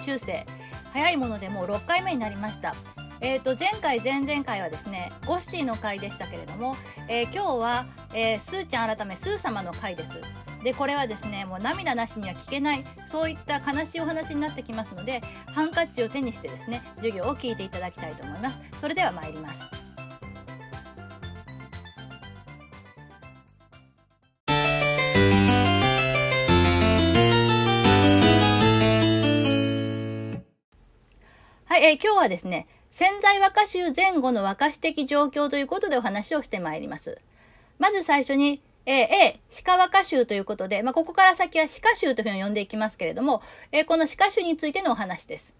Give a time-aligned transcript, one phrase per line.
[0.00, 0.46] 中世。
[0.92, 2.74] 早いものでもう6回目になりました。
[3.22, 6.74] えー、と前回前々回はですねゴッシーの回でしたけれども、
[7.06, 7.84] えー、今日は、
[8.14, 10.20] えー、スーちゃん改めスー様の回です
[10.64, 15.20] でこれはですねもう涙なしには聞けないそういった悲しいお話になってきますので
[15.54, 19.64] ハンカチを手にしてですね授業を聞いていただきたいと思いますそれでは参ります
[32.10, 37.18] 今日はですね潜在和歌集前後の和歌詞的状況ということでお話をしてまいります。
[37.78, 45.54] まず最初に、えー、A、鹿和歌集ということで、まあ、ここから先は鹿集というふうに呼んでいきますけれども、えー、この鹿集についてのお話です。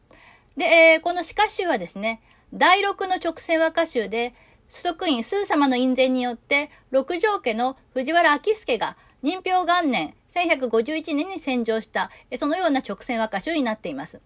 [0.56, 2.20] で、えー、この鹿集はですね、
[2.52, 4.34] 第六の直線和歌集で、
[4.68, 14.20] 主職員スー様の印前によって、六条家の藤原明助が任表元年1151年に洗浄した、そのような直線和歌集になっています。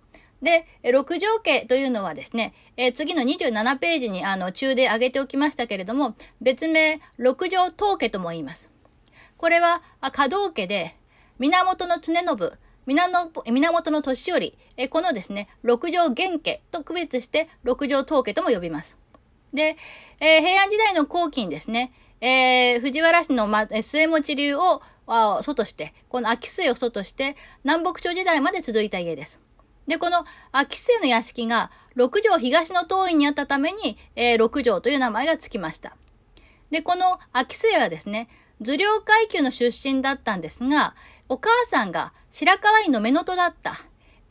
[0.44, 8.70] で、六条家というのはですね、えー、次の27ページにあの中で挙げておきましたけれども、別名六条東家とも言います。
[9.38, 10.94] これは稼働家で、
[11.38, 18.98] 源の常信、源の年寄り、えこのですね、六条元家と区別して六条東家とも呼びます。
[19.54, 19.76] で、
[20.20, 24.82] えー、平安時代の後期にですね、えー、藤原氏の、ま、末持流を
[25.40, 27.34] 祖として、この秋末を祖として、
[27.64, 29.43] 南北朝時代まで続いた家です。
[29.86, 35.96] で、この秋末の屋敷が六条東の東院にあったために、えー、六条という名前がつきました。
[36.70, 38.28] で、この秋末はですね、
[38.60, 40.94] 図領階級の出身だったんですが、
[41.28, 43.74] お母さんが白河院の目の戸だった。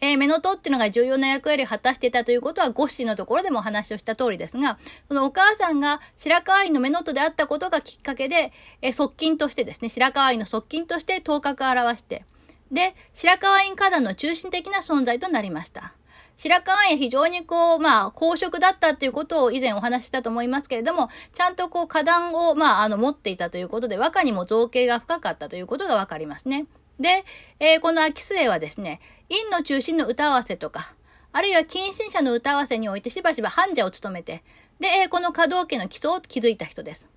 [0.01, 4.77] えー、目の戸っていうのが重要な役割を果たしていたということは、ゴッシーのところでもお話をした通りですが、
[5.07, 12.25] そのお母さんが白河院の目の戸であったことがきっかけで、えー、側近としてですね、白河院の側近として頭角を表して、
[12.73, 15.93] で、白河院花壇の中心的な存在となりました。
[16.35, 26.65] 白河院非常にこう、まあ、公職だったっていうことを以前お話ししたと思いますけれども、ちゃんとこう、花壇を、まあ、あの、持っていたということで、和歌にも造形が深かったということがわかりますね。
[26.99, 27.23] で、
[27.59, 30.95] えー、この秋末はですね、院の中心の歌合わせとか、
[31.31, 34.43] あるいは近親者の歌合わせにおいてしばしば患者を務めて、
[34.79, 37.07] で、えー、この稼働家の基礎を築いた人です。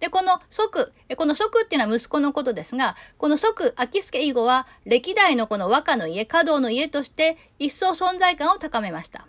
[0.00, 9.26] で、この即、この即っていうのは息子のことですが、この即、秋助以後は、歴代のこの和歌の家、華道の家として、一層存在感を高めました。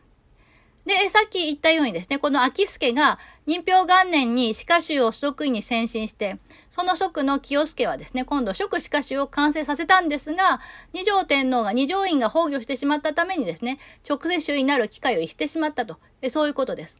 [0.85, 6.37] で、さっき言ったようにですね、この秋助が任表元年に歯科集を即位に先進して、
[6.71, 10.59] その即の清助はですね、今度職歯科集を完成させたんですが、
[10.93, 13.77] 二条天皇が二条院が崩御してしまったためにですね、
[14.09, 15.97] 直接種になる機会を逸してしまったと、
[16.29, 16.97] そういうことです。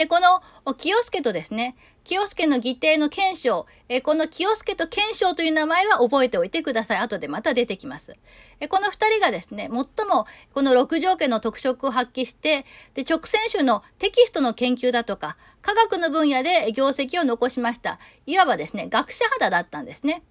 [0.00, 0.40] で、この
[0.76, 6.98] 清助とですね、清助の義弟の賢章、えこの清助と賢章という名前は覚えておいてください。
[7.00, 8.14] 後でまた出てきます。
[8.60, 10.24] えこの二人がですね、最も
[10.54, 17.98] この六条家の特色を発揮して、で、直線種のテキストの研究だとか、科学の分野で業績を残しました。
[18.24, 20.22] いわばですね、学者肌だったんですね。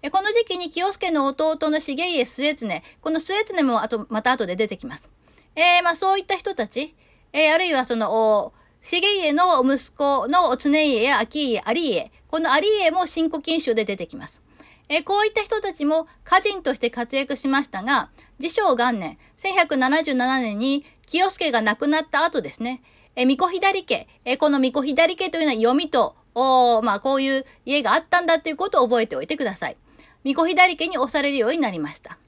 [0.00, 2.68] で、この時期に清助の弟の重家末常、
[3.00, 5.10] この末常もあと、また後で出てきます。
[5.56, 6.94] えー、まあそういった人たち、
[7.32, 8.52] えー、あるいはその、
[8.82, 14.42] 重家の息子の常家や秋家、有家、この有家も新古今集で出てきます。
[14.88, 18.08] え、こういった人たちも歌人として活躍しましたが、
[18.38, 22.82] 自称元年、1177年に清助が亡くなった後ですね、
[23.16, 29.76] え、巫女左家、え、この巫女左家というのは読みと、おまあこういう家があったんだということを覚えておいてください。
[30.24, 32.18] 巫女左家に押されるようになりました。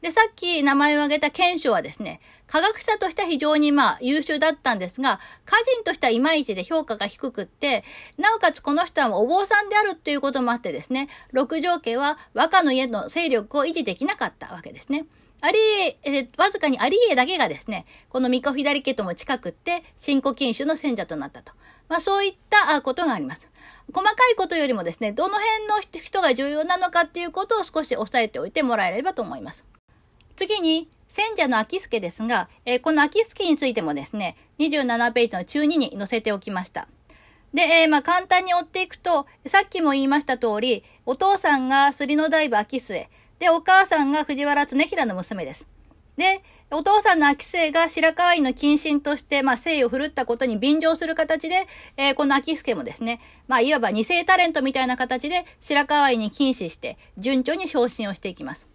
[0.00, 7.82] で、さっき名前を挙げた賢章はですね、科学者としては非常にまあ優秀だったんですが、歌人としてはいまいちで評価が低くって、
[8.16, 15.06] なおかつこの人はお坊さんであるっていうこともあってですね、六条家は和歌の家の勢力を維持できなかったわけですね。
[15.40, 21.52] アリエ、えわずかにアリエだけがですね、この巫女左家とも近くって、新古禁種の選者となったと。
[21.88, 23.48] まあそういったことがあります。
[23.92, 29.64] 細かいことよりもですね、どの辺の人が重要なのかっていうことを少し押さえておいてもらえればと思います。
[30.38, 36.86] 次に、選者の秋助ですが、えー、この秋助についてもですね、27ページの中2に載せておきました。
[37.52, 43.08] で、えー、まあ、簡単に追っていくと、さっきも言いました通り、お父さんが杉の大部秋末、
[43.40, 45.66] で、お母さんが藤原常平の娘です。
[46.16, 46.40] で、
[46.70, 58.67] お父さんの秋末が白河院の近親として、まあ、誠意を振るったことに便乗する形で、えー、この秋助もですね、まあ、いわば二世タレントみたいな形で白河院に禁止して、順調に昇進をしていきます。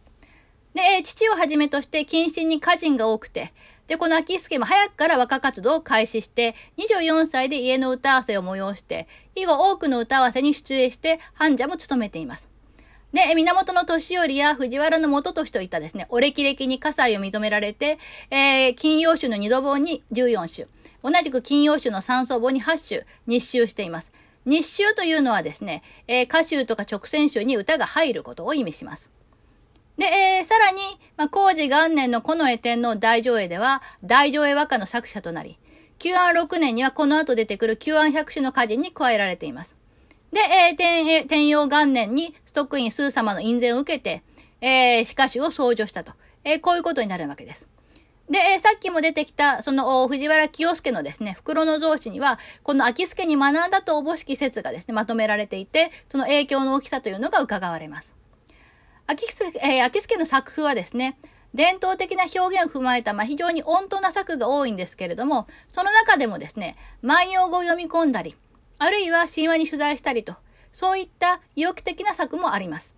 [0.74, 3.54] で、父をはじめとして謹慎に歌人が多くて、
[3.88, 12.50] で、この秋助も早くから和歌活動を開始して、24歳で家の歌合わせを催して、以後多くの歌合わせに出演して、患者も務めています。
[13.14, 18.00] で、源義頼や藤原の元俊といったですね、お歴々に火災を認められて、
[18.32, 20.68] えー、金曜種の二度本に14種、
[21.04, 24.12] 同じく金曜種の三層本に8種、日集しています。
[24.46, 29.12] 日集というのはですね、えー、歌集とか直線集に歌が入ることを意味します。
[29.98, 30.80] で、えー、さらに、
[31.18, 35.60] まあ、工事元年の近衛天皇大上映では、大上映和歌の作者となり、
[36.00, 39.76] 旧安6年にはこの後出てくる旧安百種の歌人に加えられています。
[40.32, 44.24] で、えー、天、天陽元年にストックインスー様の印税を受けて、
[44.62, 46.14] えー、鹿種を創除したと。
[46.44, 47.68] えー、こういうことになるわけです。
[48.30, 58.13] で、えー、さっきも出てきた、その、藤原清介のですね、袋の造詞には、この秋助に学んだとおぼしき説がですね、まとめられていて、その影響の大きさというのが伺われます。
[59.14, 61.18] 秋助、えー、秋助の作風はですね、
[61.54, 68.36] 伝統的な表現を踏まえた、まあ、非常に温当な作が多いんですけれども、その中でもですね、万葉語を読み込んだり、
[68.80, 70.36] あるいは神話に取材したりと、
[70.72, 72.96] そういった意欲的な作もあります。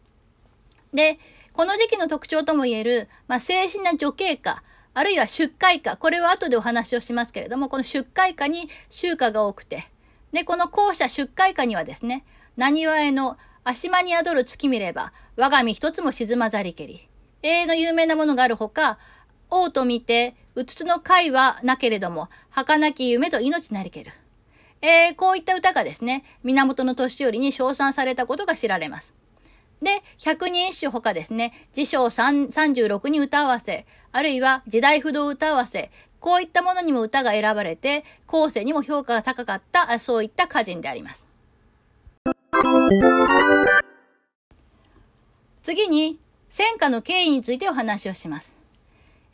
[0.93, 1.19] で、
[1.53, 4.63] この時期の特徴とも言える、まあ、精神な女系歌、
[4.93, 9.83] あるいは出荷歌、これは後でお話をしますけれども、この出荷歌に集歌が多くて、
[10.31, 12.23] で、この後者出荷歌にはですね、
[12.55, 17.09] 何わえの足間に宿る月見れば、我が身一つも沈まざりけり。
[17.41, 18.99] 永遠の有名なものがあるほか、
[19.49, 24.11] 王と見て、うつつの会はなけれども、儚き夢と命なりける。
[24.83, 29.15] えー、こういった歌がですね、源の年寄りに称賛されたことが知られます。
[29.81, 35.89] で、百人一首ほかですね、辞書36に歌合わせ、あるいは時代不動歌合わせ、
[36.19, 41.27] こういったものにも歌が選ばれて、後世にも評価が高かった、そういった歌人であります。
[45.63, 48.55] 次に、戦火の経緯についてお話をします。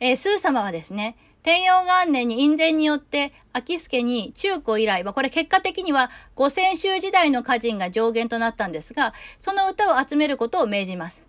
[0.00, 11.24] えー、スー様はですね、天陽元年に院前によって、秋助に中古以来、まあ、これ結果的には五千州時代の歌人が上限となったんですが、その歌を集めることを命じます。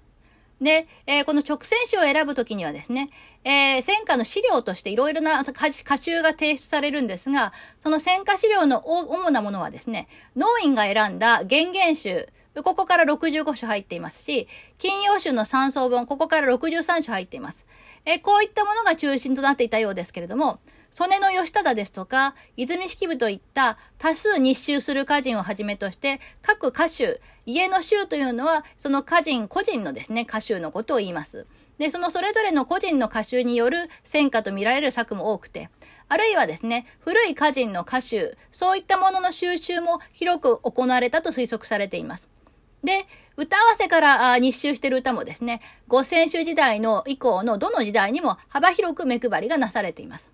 [0.62, 3.10] で、えー、この直線詩を選ぶときにはですね、
[3.46, 12.30] えー、戦火の資料としていろいろな歌集が提出されるんですが、その戦火資料の主なものはですね、農院が選んだ原言集、
[12.62, 14.48] ここから65種入っていますし、
[14.78, 17.66] 金曜種の三層本、ここから63種入っています。
[18.06, 20.60] えー、こういったものが中心となっていたようですけれども、
[20.92, 31.48] 曽根の義忠ですとか、泉式部といった多数日集する歌人をはじめとして、各歌集、家の集というのは、その歌人個人のですね、歌集のことを言います。
[31.84, 35.70] で、そのそれぞれの個人の歌集による戦果と見られる作も多くて、
[36.08, 42.30] あるいはですね、古い歌人の歌集、そういったものの収集も広く行われたと推測されています。
[42.86, 45.60] で、歌合わせから日集してる歌もですね、
[45.90, 50.32] 五千種時代の以降のどの時代にも幅広く目配りがなされています。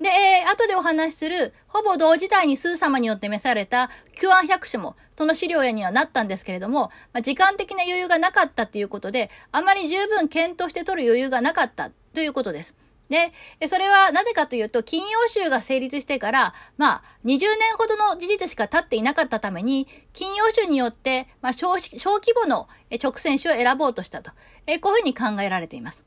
[0.00, 12.74] で、えー、後でお話しする、ほぼ同時代にスー様によって召された、旧案百種も、その資料やにはなったんですけれども、まあ、時間的な余裕がなかったっていうことで、あまり十分検討して取る余裕がなかったということです。
[13.10, 13.32] で、
[13.68, 22.68] それはなぜかというと、金曜集が成立してから、まあ、20年ほどの事実しか経っていなかったために、金曜集によって、まあ小、小規模の
[23.02, 24.30] 直線種を選ぼうとしたと、
[24.66, 26.04] えこういうふうに考えられています。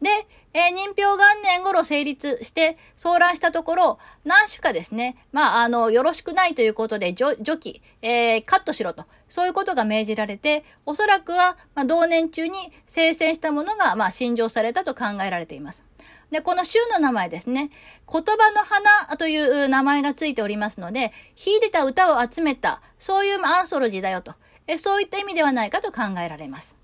[0.00, 0.10] で、
[0.52, 15.82] えー、任票元年頃成立して騒乱したところ、何種かですね、まあ、あの、よろしくないということで除、除記、えー、カットしろと、そういうことが命じられて、おそらくは、まあ、同年中に生成したものが、まあ、新上されたと考えられています。
[16.30, 17.70] で、この州の名前ですね、
[18.10, 24.34] 言葉の花という名前がついておりますので、弾いてた歌を集めた、そういうアンソロジーだよと、
[24.66, 26.76] えそういった意味ではないかと考えられます。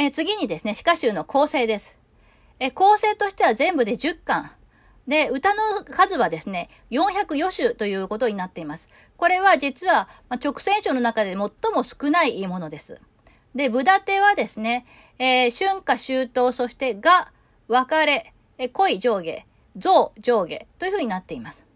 [0.00, 1.98] えー、次にですね、詩歌集の構成です。
[2.58, 4.50] えー、構成としては全部で10巻。
[5.06, 8.88] で、歌の数はですね、404首ということになっています。
[9.18, 11.38] これは実は、まあ、直線書の中で最
[11.74, 12.98] も少ないものです。
[13.54, 14.86] で、ブダテはですね、
[15.18, 17.30] えー、春夏秋冬、そしてが、
[17.68, 19.44] 別れ、えー、恋上下、
[19.76, 21.66] 象上下というふうになっています。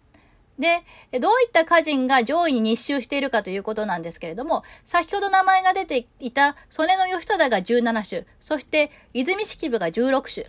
[0.58, 0.84] で、
[1.20, 10.46] どういった歌人が上位に日集しているかということなんですけれども、先ほど名前が出ていた曽根の義忠が17種、そして泉式部が16種、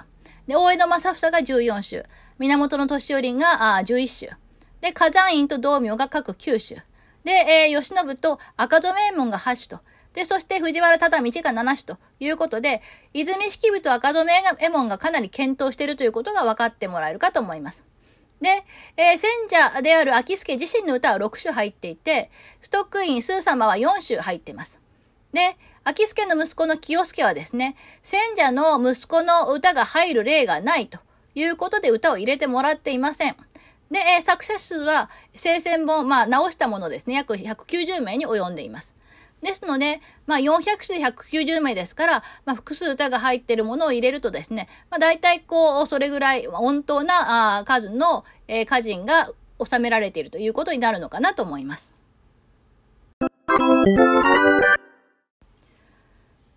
[0.48, 2.04] で、大江戸正房が14種、
[2.38, 4.38] 源の年寄りがあ11種、
[4.82, 6.84] で、火山院と道明が各9種、
[7.24, 9.84] で、えー、吉信と赤戸名門が8種と、
[10.14, 12.84] で、そして藤原忠道が7種ということで、
[13.14, 17.84] 泉式部と赤戸名門がかなり検討しているということが分かってもらえるかと思います。
[18.46, 18.64] で、
[18.96, 22.30] えー、選者である秋助自身の歌は6首入っていて、
[22.62, 24.80] ストックインスー様は4首入っています。
[25.34, 31.00] で、秋助の息子の清助はですね、選者の息子の歌が入る例がないと
[31.34, 33.36] いうことで歌を入れてもらっていません。
[33.90, 38.96] で、えー、作者数は、聖戦本、まあ、直したものですね、約190名に及んでいます。
[39.46, 49.32] ですので、まあ、400種で190名ですから、まあ、複数歌が入っているものを入れるとですね、まあ、大体こう、それぐらい、温当な数の、えー、歌人が
[49.64, 51.94] 収められているということになるのかなと思います。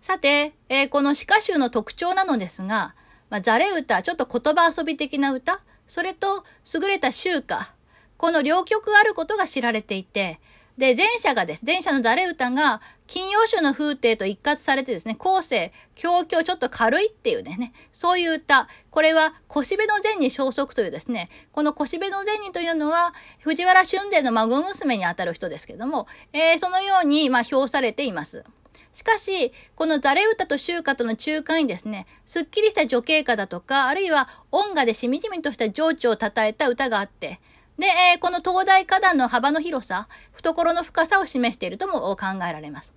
[0.01, 2.95] さて、えー、この詩歌集の特徴なのですが、
[3.29, 6.43] まあ、ザレ歌、ちょっと言葉遊び的な歌、それと
[6.73, 7.73] 優れた集歌、
[8.17, 10.39] この両曲あることが知られていて、
[10.79, 18.69] で、前者がです、前者のザレ歌が、金曜種の風景と一括されてですね、後世、強強ちょっと軽いっていうね、そういう歌。
[18.89, 28.45] これは、腰部の前に消息というですね、この腰部の前にというのは、藤原春伝の孫娘にあたる人ですけども、えー、そのように、まあ、表されています。
[28.93, 37.41] しかし、このザレ歌と集歌との中間にですね、すっきりした女系歌だとか、あるいは音楽でしみじみとした情緒を称えた歌があって、
[37.79, 42.93] で、えー、この東大花壇の幅の広さ、懐の深さを示しているとも考えられます。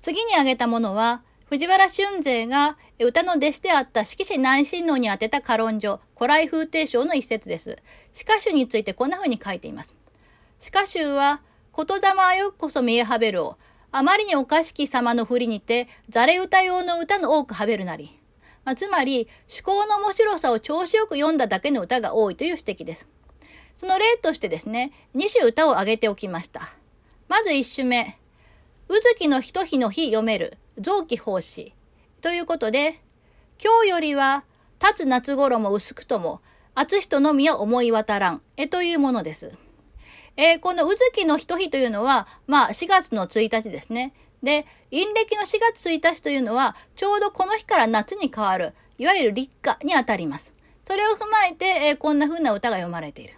[0.00, 7.76] 次に挙げたものは、藤原春勢が歌の弟子であった色紙南神王に宛てた歌論書、古来風定章の一節です。
[8.14, 9.94] 詩歌集についてこんな風に書いています。
[10.58, 11.42] 詩歌集は、
[11.76, 13.58] 言霊あよこそ見えはべるを、
[13.92, 18.18] あまりにおかしき様の振りにて、ざれ歌用の歌の多くはべるなり。
[18.64, 23.06] まあ、つまり、趣向の面白さを調子よく読んだだけの歌が多いという指摘です。
[23.78, 26.62] その例としてですね、2首歌を挙げておきました。
[27.28, 28.18] まず1首目。
[28.88, 31.72] うずきのひと日の日読める、臓器奉仕。
[32.20, 33.00] ということで、
[33.62, 34.42] 今日よりは、
[34.82, 36.40] 立つ夏頃も薄くとも、
[36.74, 39.52] 暑人のみは思い渡らん、えというものです。
[40.36, 44.12] えー、このうずきのひと日というのは、まあ、4月の1日ですね。
[44.42, 50.52] で、陰暦の4月1日というのは、ちょうどこの日から夏に変わる、いわゆる立夏にあたります。
[50.84, 53.34] それを踏まえて、えー、こんな風な歌が読まれている。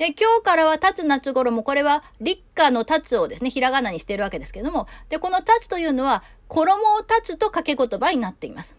[0.00, 8.78] で、今日からは立つ夏頃も、これは立夏の立つをですね、ひらがなにしているわけですけども、で、この立つというのは、衣を立つと掛け言葉になっています。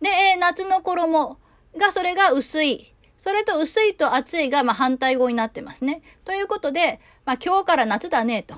[0.00, 1.38] で、えー、夏の衣
[1.76, 2.92] が、それが薄い。
[3.18, 6.02] それと薄いと暑いが、まあ、反対語になってますね。
[6.24, 8.56] ということで、まあ、今日から夏だね、と。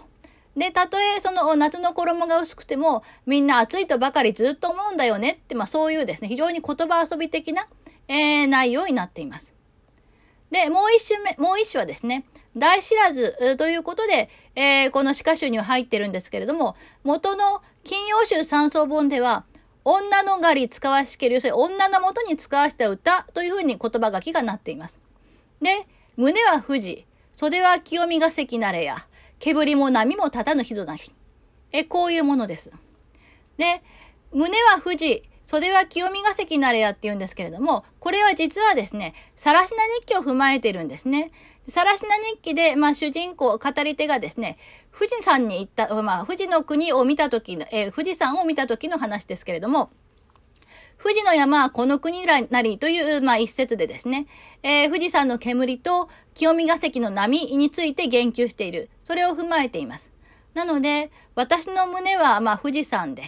[0.57, 7.69] で、たとえその夏の衣が薄くても、みんな暑いとばかりずっと思うんだよねって、まあそういうですね、非常に言葉遊び的な、
[8.09, 9.54] えー、内容になっています。
[10.51, 12.25] で、もう一種目、もう一種はですね、
[12.57, 19.45] 大知らずということで、えー、この詩歌集には入ってるんですけれども、元の金曜集三層本では、
[19.85, 24.99] 女の狩り使わしける、要するに女のもとに使わした歌というふうに言葉書きがなっています。
[25.61, 25.87] で、
[26.17, 28.97] 胸は富士、袖は清見が関なれや、
[29.41, 31.13] 煙も波も立たぬ日ぞなし。
[31.73, 32.71] え、こういうものです。
[33.59, 33.83] で、
[34.33, 41.33] 胸は富士、袖は清見が関なれやって言うんですけれども、これは実はですね、さらしな日記を踏まえてるんですね。
[41.69, 44.59] さらしな日記で、まあ主人公、語り手がですね、
[44.93, 49.91] 富士山に行った、まあ富士の国を見た時の、えー、富士山を見た時の話ですけれども、
[51.03, 54.27] 富士の山はこの国なりという、まあ一節でですね、
[54.63, 58.89] えー、富士山の煙と清見ヶ関の波について言及している。
[59.03, 60.11] それを踏まえています。
[60.55, 63.25] なので、私の胸は、まあ富士山で、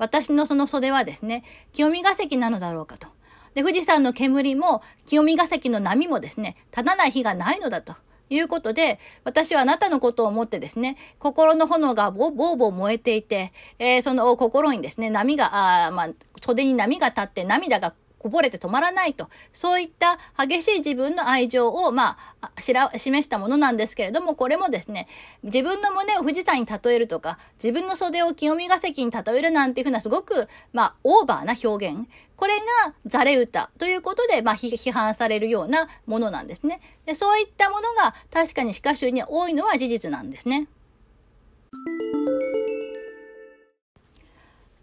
[0.00, 3.08] 私のその袖はですね、清見ヶ関なのだろうかと。
[3.54, 7.94] で、富士山の煙も、清見ヶ関の波もですね、立たない日がないのだと。
[8.32, 16.08] いうことで、私はあなたのことを思ってですね、心の炎がボーボーボー燃えていて、えー、その心にですね、波が、あまあ、
[16.40, 19.28] 袖に波が立って涙がこぼれて止まらないと。
[19.52, 25.08] そういった激しい自分の愛情を、まあ、しら、示したものなんですけれども、これもですね、
[25.42, 32.06] 自分の胸を富士山に例えるとか、自分の袖を清見ヶ関に例えるなんていうふうなすごく、まあ、オーバーな表現。
[32.36, 36.80] これがザレ歌ということで、まあ、批判されるようなものなんですね。
[37.06, 40.68] でそういったものが確かに詩歌集に多いのは事実なんですね。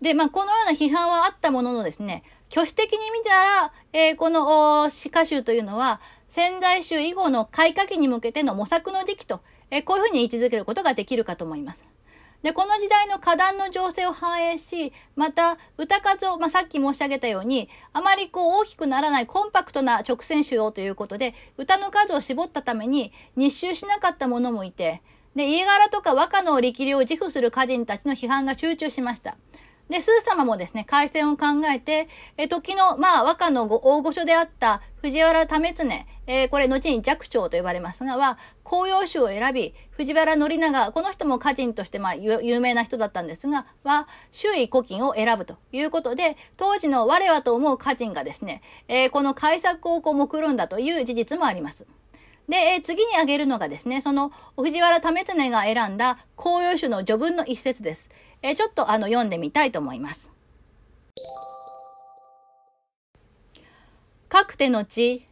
[0.01, 11.85] で、まあ、このような批判はあったもののですね、挙手的に見たら、えー、この詩歌集というのは、仙台集以後の開花期に向けての模索の時期と、えー、こういうふうに位置づけることができるかと思います。
[12.43, 25.01] で、この時代の歌壇の情勢を反映し、また、歌数を、まあ、さっき申し上げたように、あまりこう大きくならないコンパクトな直線集をということで、歌の数を絞ったために、日集しなかった者もいて、
[25.35, 29.35] で、家柄とか和歌の力量を自負する歌人たちの批判が集中しました。
[29.89, 35.85] で、スー様もですね、改戦を考えて、え時の、まあ、和歌の大御所であった藤原為常、
[36.27, 51.85] えー、これ後に寂聴と呼ばれますが、は、紅葉種を選び、藤原紀長、この人も歌人として、まあ、有名な人だったんですが、は、周囲古今を選ぶということで、当時の我はと思う歌人がですね、えー、この改作をこう目論んだという事実もあります。
[52.49, 58.09] で、えー、次に挙げるのがですね、その、藤原為常が選んだ紅葉種の序文の一節です。
[58.41, 60.31] えー、ちょっとあの、読んでみたいと思います。
[64.29, 65.25] かくてのち、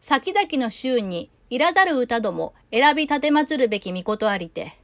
[0.00, 4.78] 先々の週に、いらざる歌ども、選び立てまつるべき御事ありて、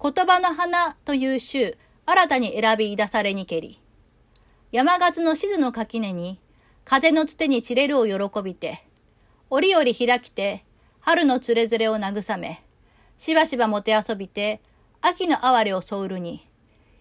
[0.00, 3.80] 言葉の花という週、新たに選び出されにけり、
[4.72, 6.38] 山勝の静の垣根に、
[6.84, 8.84] 風のつてに散れるを喜びて、
[9.50, 10.64] 折々開きて、
[11.00, 12.62] 春のつれづれを慰め、
[13.18, 14.60] しばしばもて遊びて、
[15.00, 16.46] 秋の哀れをそうるに、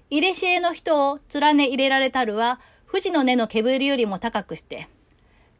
[0.09, 2.59] 入れしえの人を連ね入れられたるは、
[2.89, 4.88] 富士の根の煙よりも高くして、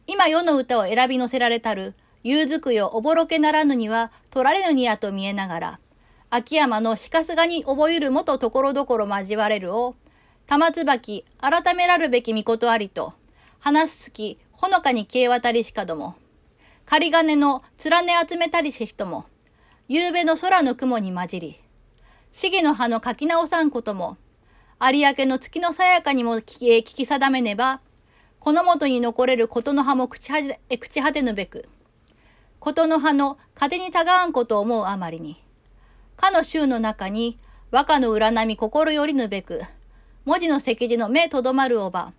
[0.07, 5.79] 今世の歌を選び乗せられたる、夕づくよおぼろけならぬには取られぬにやと見えながら、
[6.29, 9.95] 秋山の鹿すがに覚えるもところどころ交われるを、
[10.45, 13.13] 玉椿、改めらるべき御事ありと、
[13.59, 16.15] 話すすき、ほのかに消え渡りしかども、
[16.85, 19.25] 仮金の連ね集めたりし人も、
[19.87, 21.59] 夕べの空の雲に混じり、
[22.31, 24.17] 四季の葉の書き直さんことも、
[24.77, 27.79] 有明の月のさやかにも聞き定めねば、
[28.39, 31.70] この元に残れることの葉も朽ち果て朽ち果てぬべく、
[32.60, 35.41] ことの葉の風にたがわんことを思うあまりに、
[36.17, 37.39] かの衆の中に
[37.72, 39.62] 和歌の占み心よりぬべく、
[40.25, 42.12] 文字の石字の目とどまるおば、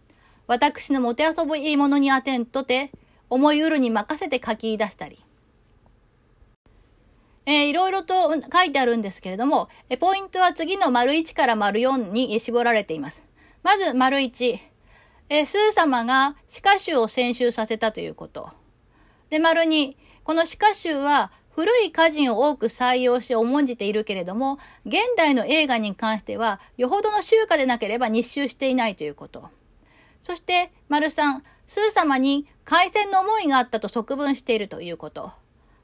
[0.46, 2.90] 私のもてあそぶいいものにあてんとて、
[3.28, 5.22] 思いうるに任せて書き出したり。
[7.46, 13.22] えー、いろいろと書いてあるんですけれども、えポイントは次の丸1から丸4に絞られています。
[13.62, 14.58] まず丸1、
[15.28, 18.50] えー、スー様が歯科集を選集させたということ。
[19.30, 29.48] で、丸2、この歯科集は古い歌人を多く採用して重んじているけれども、現代の映画に関しては、よほどの集荷でなければ日集していないということ。
[30.20, 35.32] そして、丸3、スー様に海戦の思いがあったと側文しているということ。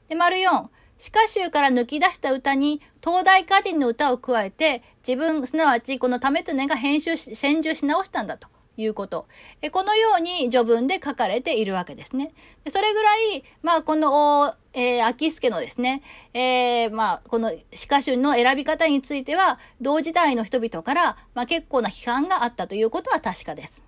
[0.09, 0.67] で、丸4、
[1.03, 9.27] 詩歌集から抜き出した歌に東大歌人の歌を加えて自分、すなわちこの為常が編集し、編集し直したんだということ。
[9.61, 12.31] えこのように序文で書かれているわけですね。
[12.63, 23.83] でそれぐらい、まあこの、えー、秋助のですね、えー、まあこの詩歌集の選び方については同時代の人々から、まあ結構な批判があったということは確かです。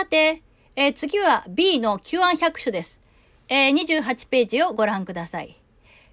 [0.00, 0.42] さて、
[0.76, 3.02] えー、次は B の Q 案百種です。
[3.50, 5.60] えー、28ページをご覧ください。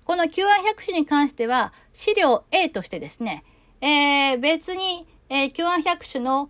[0.03, 3.45] この Q 案百種に関しては、資料 A としてですね、
[3.79, 6.49] えー、別に、えー、Q 案百種の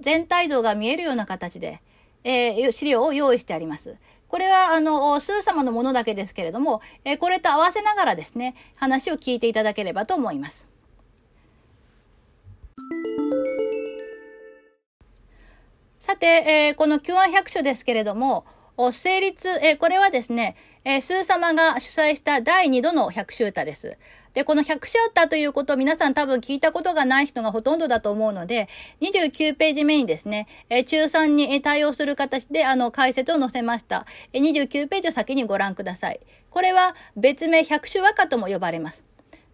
[0.00, 1.80] 全体像が見えるような形で、
[2.24, 3.96] えー、資料を用意してあります。
[4.26, 10.66] これは、あの、スー様のものだけですけれども、えー、これと合わせながらですね、話を聞いていただければと思います。
[16.00, 18.46] さて、えー、この Q1 百書ですけれども、
[18.90, 23.98] 成立、えー、これはですね、えー、スー様が主催した第2度の百秋歌です。
[24.32, 28.70] で、この百秋歌ということを皆さん多分聞いたことがない人がほとんどだと思うので、
[29.02, 34.06] 29ページ目にですね、えー、中3に対応する形であの解説を載せました。
[34.32, 36.20] 29ページを先にご覧ください。
[36.48, 39.09] これは別名百秋和歌とも呼ばれます。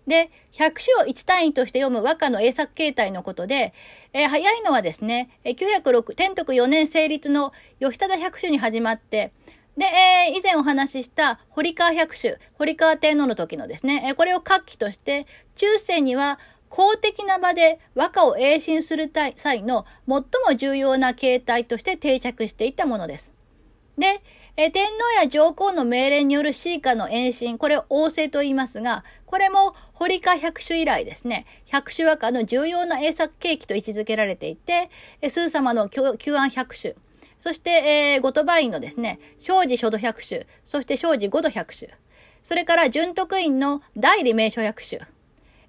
[0.06, 3.74] で、百種を1単位として読む和歌の英作形態のことで、
[4.12, 9.32] えー、早いのはですね、906、天徳4年成立の吉忠百種に始まって、
[9.76, 16.38] で、えー、以前お話しした堀川百種、堀川天皇の時のですね、えー、これを活気として、中世には
[16.68, 23.32] 公的な場で和歌を栄進する際の最も重要な形態として定着していったものです。
[23.98, 24.22] で、
[24.58, 34.90] え天皇や上皇の命令による詩歌の延伸、これを王政と言いますが、これも堀川百種以来ですね、百種和歌の重要な英作契機と位置づけられていて、
[35.26, 36.94] スー様の旧案百種、
[37.40, 41.90] そして、えー、後鳥羽院のですね、庄司書道百種、そして庄司五度百種、
[42.42, 45.00] それから準徳院の代理名所百種、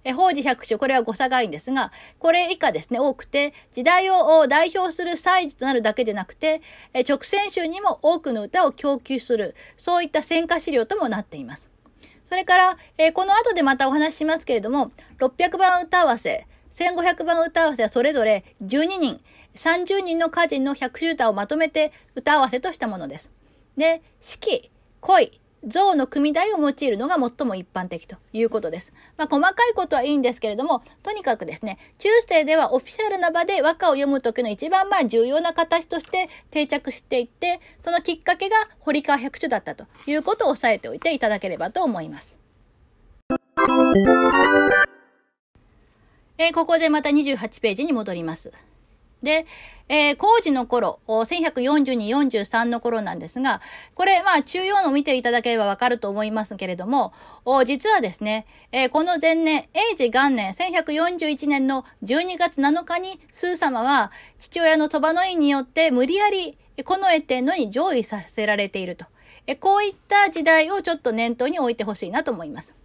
[0.03, 6.61] え、法事百種、これは誤差がいんですが、これ以下ですね、多くて、時代を代表する祭事となるだけでなくて、
[7.07, 11.76] 直線集にも多くの歌を供給する、そういった戦歌資料ともなっています。
[12.27, 19.21] それから、えこの後でまたお話ししますけれども、600番歌合わせ、1500番歌合わせはそれぞれ12人、
[19.55, 23.31] 30人の歌人の100集歌をまとめて歌合わせとしたものです。
[23.77, 28.93] で、四季、恋、像の組み台を用いるのが最も一般的ということです。
[29.17, 42.38] まあ、細かいことはいいんですけれども、とにかくですね、中世ではオフィシャルな場で和歌を読む時の一番まあ重要な形として定着していって、そのきっかけが堀川百種だったということを押さえておいていただければと思います。
[46.39, 48.52] えー、ここでまた28ページに戻ります。
[49.27, 49.45] で、
[49.89, 53.61] えー、工事の頃、1142、43の頃なんですが、
[53.93, 57.13] これ、まあ、中央の見ていただければわかると思いますけれども、
[57.65, 69.05] 実はですね、えー、この前年、英治元年、1141年の12月7日に、スー様は、父親のそばの院によって無理やり、この絵天のに上位させられていると。
[69.45, 72.75] えこういった時代をちょっと念頭に置いてほしいなと思います。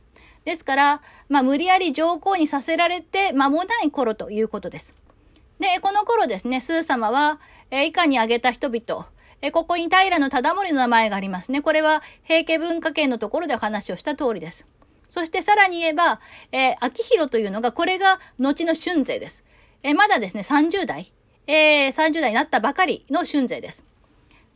[0.45, 4.95] ですから、まあ、無理やり上皇にさせられて間もない頃ということです。
[5.63, 7.39] で、この頃ですね、スー様は、
[7.71, 9.09] え以下に挙げた人々、
[9.43, 11.63] えここに平の忠盛の名前がありますね。
[11.63, 14.67] これは平家文化圏のところで話をした通りです。
[15.07, 16.21] そしてさらに言えば、
[16.51, 19.45] えー、秋広というのが、これが後の春勢です。
[19.85, 21.13] えまだですね、30代、
[21.47, 23.85] えー、30代になったばかりの春勢です。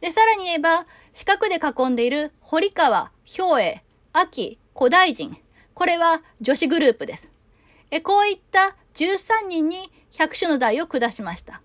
[0.01, 5.37] で、さらに言えば、四角で囲んでいる堀川、兵衛、秋、古代人。
[5.73, 7.31] これは女子グループです。
[7.93, 9.89] えこういった13人に
[10.19, 11.63] 百種の代を下しました。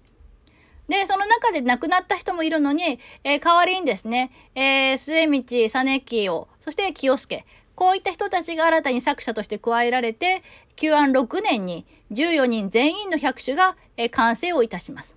[0.88, 10.44] で、その中で亡くなった人もいるのに、えー、代わりにですね、えー、末道、実清、そして清助、こういった人たちが新たに作者として加えられて、
[10.76, 15.16] 旧安6年に14人全員の百種が、えー、完成をいたします。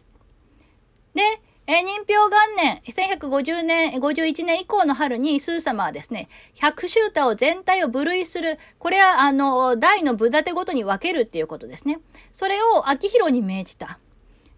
[1.14, 1.22] で、
[1.66, 12.00] えー、任氷元年、1150年、51年以降の春に、スー様はですね、百州太を全体を部類する、これは、あの、大の部立てごとに分けるっていうことですね。
[12.34, 13.98] それを秋広に命じた。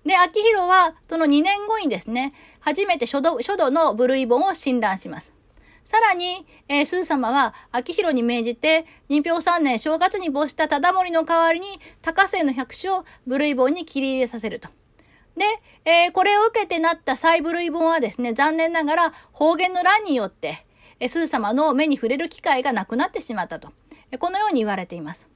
[0.04, 5.32] で、秋広は、その2年後にですね、初めて書道、書道の部類本を診断します。
[5.84, 11.68] さらに、えー、スー様は、秋広に命じて、任氷3年正月に没した忠盛の代わりに、
[12.02, 14.70] 高瀬の百種を部類本に切り入れさせると。
[15.36, 15.44] で、
[15.84, 20.66] えー、これを受けてなった細部類本はですね、残念ながら方言の乱によって、
[20.98, 23.72] えスー様の目に触れる機会がなくなってしまったと。
[24.10, 25.28] えこのように言われています。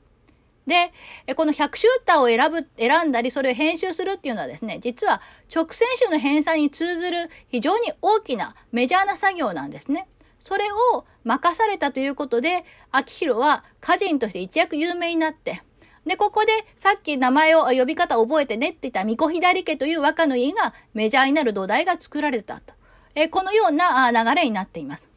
[0.66, 0.92] で
[1.26, 5.20] え、この100シューターを選ぶ、選んだり、それを編集するっていうのはですね、実は
[5.54, 10.06] 直線種の編纂に通ずる非常に大きなメジャーな作業なんですね。
[10.42, 15.62] それを任されたということで、秋広は歌人として一躍有名になって、
[16.06, 22.74] で、ここでさっき名前を呼び方覚えてねって言った巫女左家という和歌の家がメジャーになる土台が作られたと。
[23.14, 25.08] えこのような流れになっています。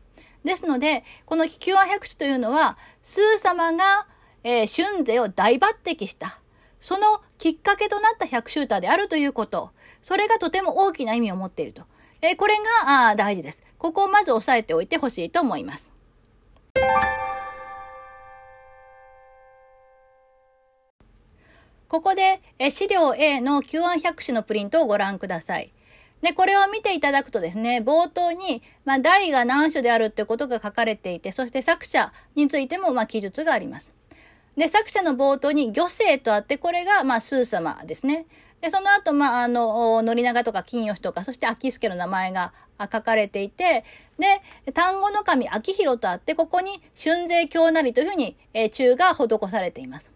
[0.43, 4.07] ですので、この九和百種というのは、スー様が、
[4.43, 6.39] えー、春勢を大抜擢した。
[6.79, 9.71] そのきっかけとなった百シューターであるということ。
[10.01, 11.83] それがとても大きな意味を持っていると。
[12.21, 13.63] えー、これがあ大事です。
[13.77, 15.93] ここをまず押さえておいてほしいと思います。
[21.93, 25.71] ここで、え資料 A の Q100 種のプリントをご覧ください。
[26.23, 33.93] で、これを見ていただくとですね、冒頭に、まあ、題が何種であるってことが書かれていて、そして作者についても、まあ、記述があります。
[34.57, 38.25] で、作者の冒頭に漁生とあって、これが、まあ、スー様ですね。
[38.61, 42.53] で、その後、まあ、あの、のり長とか金吉とか、そして秋助の名前が
[42.91, 43.85] 書かれていて、
[44.17, 44.41] で、
[44.73, 50.09] 単語の神秋広とあって、ここに春税京なりというふうに、えー、中が施されています。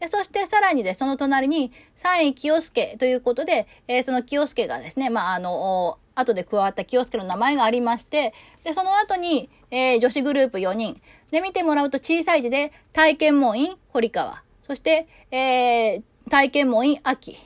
[0.00, 11.00] でそしてさらにで、その隣に、三位清介ということで、えー、その清介がですね、まあ、あの、後で加わった清介の名前がありまして、で、その後に、えー、女子グループ4人。
[11.30, 14.42] で、見てもらうと小さい字で、体験門院、堀川。
[14.62, 17.36] そして、えー、体験門院、秋。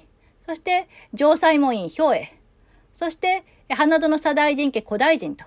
[0.47, 2.33] そして、城西門院、兵衛。
[2.93, 5.45] そして、花園左大臣家、古大臣と。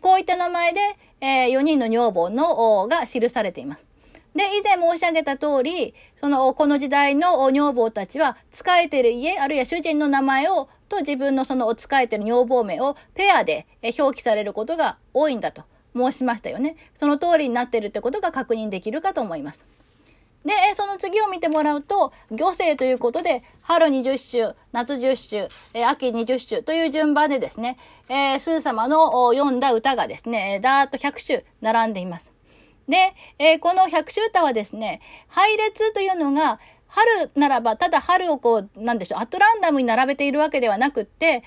[0.00, 0.80] こういった名前で、
[1.20, 3.86] えー、4人の女房の、が記されています。
[4.36, 13.66] で、以前申し上げた通り、その、この時代の女房たちは、仕えてる家、あるいは主人の名前を、と自分のその、仕えてる女房名をペアで
[13.98, 15.64] 表記されることが多いんだと
[15.96, 16.76] 申しましたよね。
[16.94, 19.64] その通りになってるってことが確認できるかと思います。
[20.44, 32.35] で、その次を見てもらうと、漁生ということで、春20種、夏10種、秋20種という順番でですね、えー、スー様の読んだ歌がですね、だーっと100種並んでいます。
[32.88, 41.42] で、えー、この百秋歌はですね、配列というのが、春ならば、ただ春をこう、なんでしょう、アトランダムに並べているわけではなくって、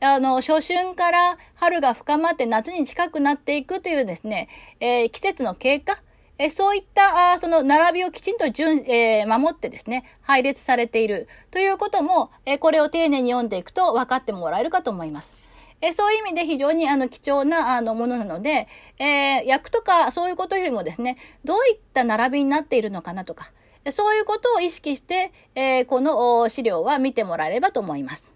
[0.00, 4.48] あの、初春から春が深まって夏に近くなっていくというですね、
[4.80, 6.00] えー、季節の経過、
[6.36, 15.43] えそういったあその並びをきちんと順、えー、守ってですね、配列されているということも、えこれを丁寧に読んでいくと分かってもらえるかと思います。
[15.84, 18.68] えそういう意味で非常にあの貴重なあのものなので、
[18.98, 23.52] えー、役とかそういうことよりもですね、どういった並びになっているのかなとか、
[23.90, 28.32] そういうことを意識して、えー、この資料は見てもらえればと思います。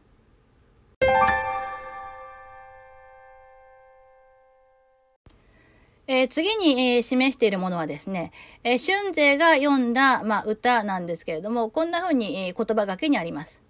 [6.07, 8.33] えー、次に、えー、示しているものはですね、
[8.63, 13.61] えー、春勢が読んだ、まあ、歌なんですけれども、こんな風に、え、言葉がけにあります。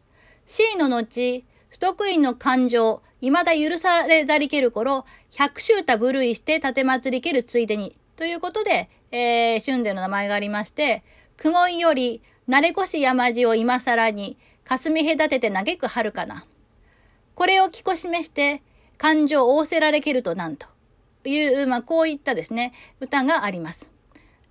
[0.46, 7.96] C の後、ストックインの感情、未だ許されざりける頃、百秋田部類して立て祭りけるついでに。
[8.16, 11.02] ということで、えー、春での名前がありまして、
[11.37, 16.46] 雲井より、慣れこし山路を今更に、霞隔てて嘆く春かな。
[17.35, 18.62] これを着こしめして、
[18.98, 20.66] 感情を仰せられけるとなんと
[21.24, 23.88] いう、まあ、こういったですね、歌があります。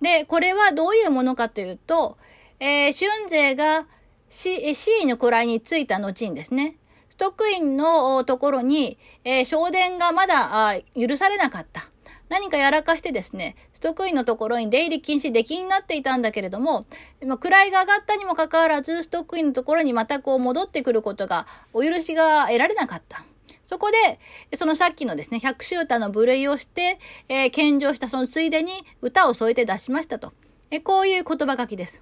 [0.02, 2.18] で、これはどういうものかというと、
[2.60, 3.86] えー、春勢が
[4.28, 6.76] C、C の位についた後にですね、
[7.18, 11.82] ストックインのところに、えー、昇電がまだ許されなかった。
[12.28, 16.84] 何かやらかしてですね、ストックインのところに出入り禁止出禁になっていたんだけれども、
[17.20, 17.26] 位
[17.72, 23.24] が上がったにもかかわらず、ストックインのところにまたこう戻ってくることが、お許しが得られなかった。
[23.64, 24.20] そこで、
[24.56, 30.32] そのさっきのですね、百秋歌の部類をして、えー、献上したそのついでに歌を添えて出しましたと。
[30.70, 32.00] えこういう言葉書きです。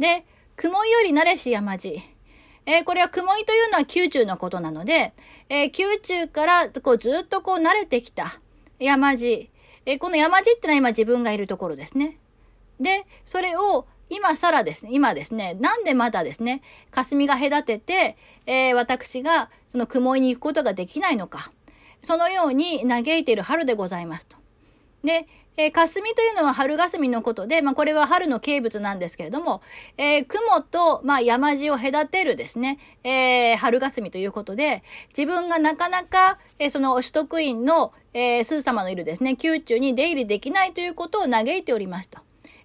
[0.00, 0.26] で、
[0.56, 2.02] 雲より慣れし山地。
[2.66, 5.14] えー、これは雲井というのは宮中のことなので、
[5.48, 8.40] えー、宮中からこうずっとこう慣れてきた
[8.78, 9.50] 山地。
[9.84, 12.18] えー、この山地ってのは今自分がいるところですね。
[12.80, 21.50] で、それを今更ですね、今ですね、なんでまだですね、霞が隔てて、えー、私がその雲井に行くことができないのか。
[22.02, 24.36] そのように嘆いている春でございますと。
[25.04, 29.60] で、えー、霞というのは春霞のことで、まあ、これは春の景物なんですけれども、
[29.98, 34.82] えー、雲と、まあ、山地を隔てるですね、えー、春霞ということで、
[35.16, 42.18] 自分がなかなか、えー、その首都院の、えー、スー様のいるですね、宮中に出入りできないということを嘆いておりますと。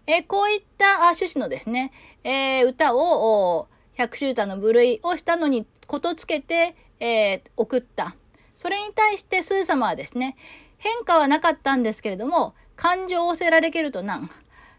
[0.06, 1.92] えー、こういった趣旨のですね、
[2.24, 8.16] えー、歌を、百秋歌の部類をしたのにことつけて、えー、送った。
[8.56, 10.38] それに対してスー様はですね、
[10.78, 14.30] 変化はなかったんですけれども、感情をせられけるとなん。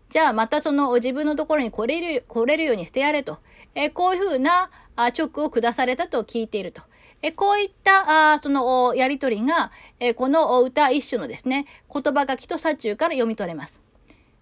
[0.08, 3.40] じゃあまたその自分のところに来れる、来れるようにしてやれと。
[3.74, 6.80] え、こういうふうなあ直を下されたと聞いていると。
[7.20, 13.80] え、こういったあそのやりとりが、え、この歌一種のですね、言葉書きと左中から読み取れます。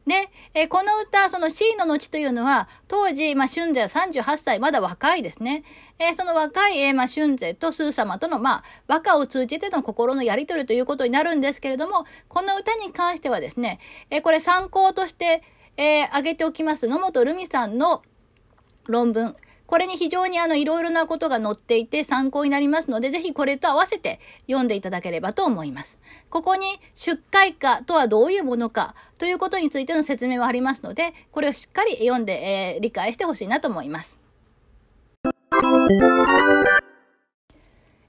[0.06, 5.64] ね、えー、この歌、その C の後というのは、当時、まあ、春勢は38歳、まだ若いですね。
[5.98, 15.42] えー、その若い、えー、まあ、春勢とスー様との、まあ、和歌を通じての心のやりとりということになるんですけれども、この歌に関してはですね、えー、これ参考として、
[15.76, 18.02] えー、挙げておきます、野本るみさんの
[18.86, 19.34] 論文。
[19.66, 25.98] これに非常にあの、いろいろなことが載っていて参考になりますので、ぜひこれと合わせて読んでいただければと思います。
[26.30, 34.20] ここに出会歌とはどういうものかということについての説明はありますので、これをしっかり読んで、えー、理解してほしいなと思います。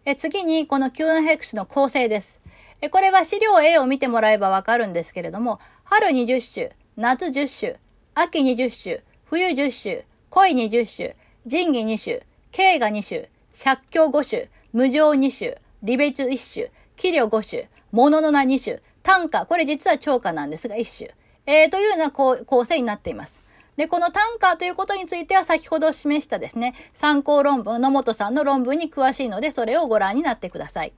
[0.05, 1.21] え次に、この Q&A
[1.55, 2.39] の構成です。
[2.81, 7.79] えこれは資料 A を見てもらえばわかるんですけれども、春20種、夏10種、
[8.13, 11.15] 秋20種、冬10種、恋20種、
[11.47, 23.41] 仁義2種、慶が2種、借境5種、無常2種、離別1種、器量5種、物の名2種、単価、これ実は超過なんですが1種、えー、というような構成になっています。
[23.77, 30.91] で、この単価ということについては先ほど示したですね、参考論文、野本さんの論文に詳しいので、それをご覧になってください。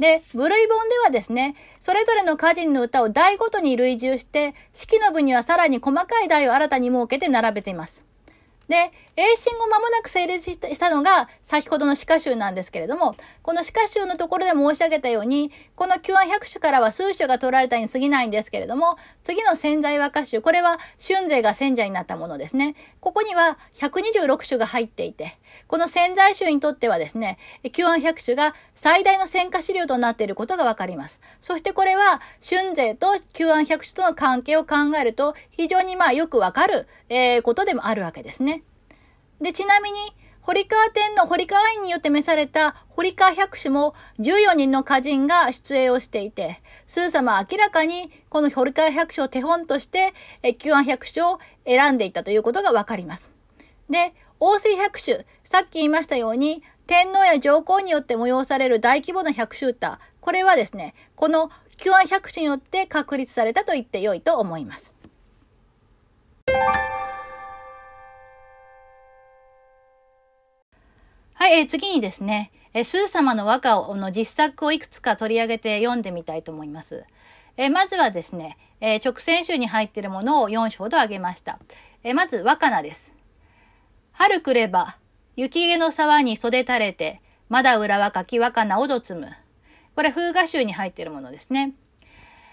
[0.00, 8.02] で、部類本ではですね、それぞれの歌人の歌を題ごとに類重して、式の部にはさらに細かい題を新たに設けて並べています。
[8.68, 22.74] で、英進後間もなく成立したのが先ほどの詩歌集なんですけれども、この詩歌集のところで申し上げたように、この旧案百首からは数首が取られたに過ぎないんですけれども、次の潜在和歌集、これは春勢が選者になったものですね。
[23.00, 27.38] ここには126首が入っていて、この潜在集にとってはですね、
[27.72, 31.20] 旧案百首が最大の戦果資料となっていることがわかります。
[31.40, 38.61] そしてこれは春勢と旧案百首との関係を考えると、非常にまあよくわかる、えー、ことでもあるわけですね。
[39.42, 39.98] で、ちなみに、
[40.40, 53.30] 堀川店の堀川院によって召された堀川百種も14人の歌人が出演をしていて、スー様は明らかにこの堀川百種を手本として、え、旧案百種を選んでいたということがわかります。
[53.88, 64.94] で、王政百種、さっき言いましたように、天皇や上皇によって催される大規模な百種歌、これはですね、この旧案百種によって確立されたと言ってよいと思います。
[71.42, 77.02] はい、えー、次にですね、えー、スー様の和歌をの実作をいくつか取り上げて読んでみたいと思います。
[77.56, 81.58] えー、まずはですね、え直線集に入っているものを4章ほど挙げました。
[82.04, 83.12] えまず、和歌なです。
[84.12, 84.98] 春来れば、
[85.34, 89.28] 雪毛の沢に袖垂れて、まだ裏若き若菜をどつむ。
[89.96, 91.74] これ、風画集に入っているものですね。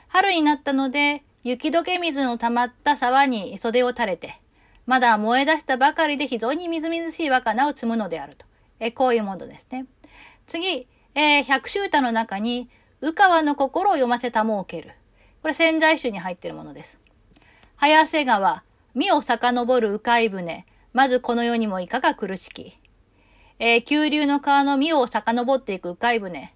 [0.08, 4.42] 春になったので、雪解け水の溜まった沢に袖を垂れて、
[4.88, 8.50] まだ燃え出したばかりで非常にみずみずしい若菜を摘むのであると。
[8.80, 9.86] えこういうものですね。
[10.48, 12.70] 次、えー、百秋歌の中に、
[13.02, 14.92] 宇川の心を読ませたもうける。
[15.42, 17.00] これ潜在集に入っているものです。
[17.76, 18.64] 早瀬川、
[18.94, 22.78] 身を遡る鵜飼船、まずこの世にもいかが苦しき。
[23.60, 26.54] えー、急流の川の身を遡っていく鵜飼船。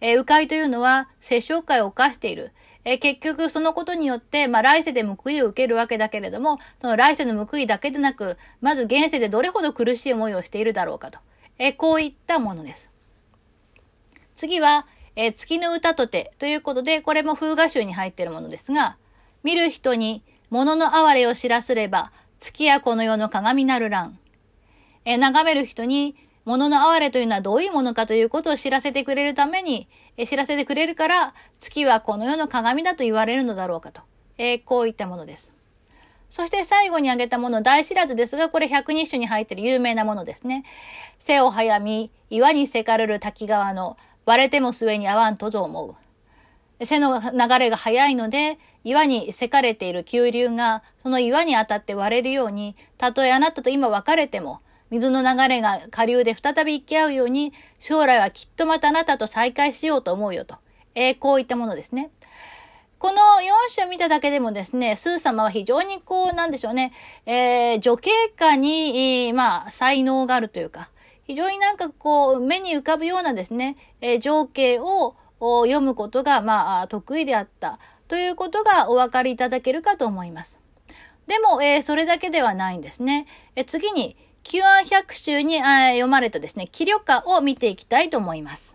[0.00, 2.52] えー、鵜飼というのは、殺生会を犯している。
[2.84, 11.18] えー、結局そのことによって、まあ来世で報いを受けるわけだけれども、その来世の報いだけでなく、まず現世でどれほど苦しい思いをしているだろうかと。
[11.58, 12.90] え、こういったものです。
[14.34, 18.98] 次は、え、月の歌とてということで、これも風画集に入っているものですが、
[19.42, 24.18] 見る人に物の哀れを知らすれば、月やこの世の鏡なる欄。
[25.04, 34.02] え、眺める人に、物の哀れというのはどういうものかということを知らせてくれるために、え、知らせてくれるから、月はこの世の鏡だと言われるのだろうかと。
[34.36, 35.55] え、こういったものです。
[36.30, 40.64] そして最後に挙げたもの、大知らずですが、これ百日種に入っている有名なものですね。
[41.20, 45.96] 背を早み、岩にせかるる滝川の、割れても末に合わんとぞ思
[46.80, 46.84] う。
[46.84, 54.60] 背の流れが速いので、岩にせかれている急流が、その岩に当たって割れるように、たとえあなたと今別れても、
[54.90, 60.56] 水の流れが下流で再び行き合うように、将来はきっとまたあなたと再会しようと思うよと。
[60.94, 62.10] えー、こういったものですね。
[63.06, 66.92] この4種見ただけでもですね、スー様は非常にこう、なんでしょうね、
[67.24, 70.90] えー、女系化に、まあ、才能があるというか、
[71.22, 80.58] 非常になんかこう、目に浮かぶようなですね、えー、情景を読むことが、まあ、得意であったということがお分かりいただけるかと思います。
[81.28, 83.28] でも、えー、それだけではないんですね。
[83.54, 88.74] えー、次に、旧案百集に読まれたですね、気旅歌を見ていきたいと思います。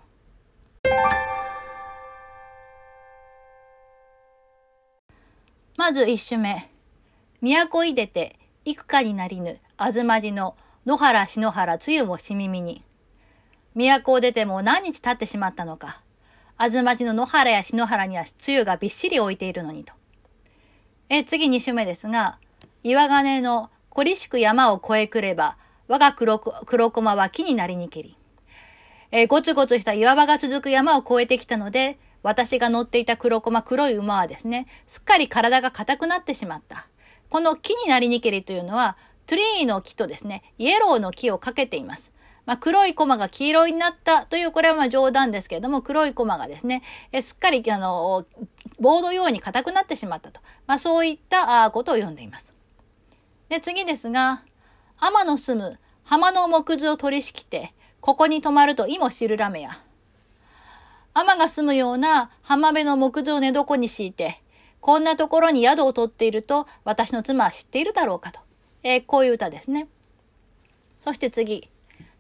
[5.77, 6.69] まず一首目。
[7.41, 10.55] 都いでて、幾かになりぬ、あずまじの、
[10.86, 12.84] 野原篠原つゆもしみみに。
[13.73, 16.01] 都を出ても何日経ってしまったのか。
[16.57, 19.93] あずまじの野原や篠原にはつゆがびっしり置いているのにと。
[21.10, 22.38] え、次二首目ですが、
[22.84, 25.57] 岩金のこりしく山を越えくれば、
[25.88, 28.17] 我が黒黒駒は木になりにけり。
[29.12, 36.88] え、ごつごつした岩場が続く山を越えてきたので、私が乗っていた黒駒、黒い馬はですね、すっかり体が硬くなってしまった。
[37.29, 42.12] この木になりにけりというのは、トゥリーの木とですね、イエローの木をかけています。
[42.45, 46.81] まあ、黒いコマが黄色になったという、これはまあ冗談ですけれども、黒いコマがですね、
[47.12, 48.25] えすっかり、あの、
[48.79, 50.41] ボード用に硬くなってしまったと。
[50.67, 52.53] まあ、そういったことを読んでいます。
[53.49, 54.43] で、次ですが、
[54.99, 59.79] 天の住む浜の木図を取りしきて、ここに泊まると意も知るらめや。
[61.13, 64.41] 天が住むような浜辺の木図を寝床に敷いて、
[64.80, 68.39] こんなところに宿を取っていると私の妻は知っているだろうかと。
[68.84, 69.88] えー、こういう歌ですね。
[71.02, 71.69] そして次。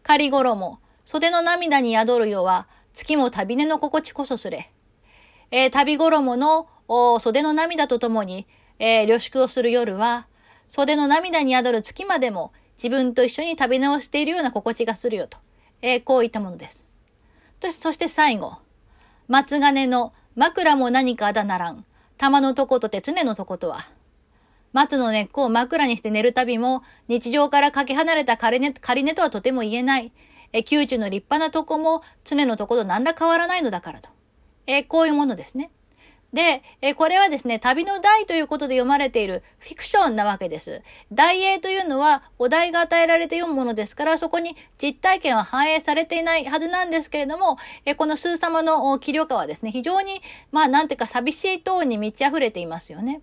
[0.03, 4.71] 仮衣、袖の涙に宿るよは、月も旅根の心地こそすれ。
[5.51, 6.67] えー、旅衣の
[7.19, 8.47] 袖の涙とともに、
[8.79, 10.27] えー、旅宿をする夜は、
[10.69, 15.37] 袖の涙に宿る月までも自分と一緒に旅直しているような心地がするよと。
[15.81, 16.85] え、こういったものです。
[17.71, 18.57] そして最後。
[19.31, 21.85] 松金の枕も何かあだならん。
[22.17, 23.87] 玉のとことて常のとことは。
[24.73, 30.11] 松の根っこを枕にして寝るたびも、日常からかけ離れた仮根仮根とはとても言えない。
[30.51, 34.09] え、宮中の立派なとこも常のとこと何ら変わらないのだからと。
[34.67, 35.71] え、こういうものですね。
[36.33, 40.81] で、えこれはですね、旅の題ということで読まれているフィクションなわけです。
[41.11, 53.21] 題英というのはお題が与えられて読むものですから、そこに実体験は反映されていないはずなんですけれども、えこのスー様の気力はですね、非常に、まあなんていうか寂しいトーンに満ち溢れていますよね。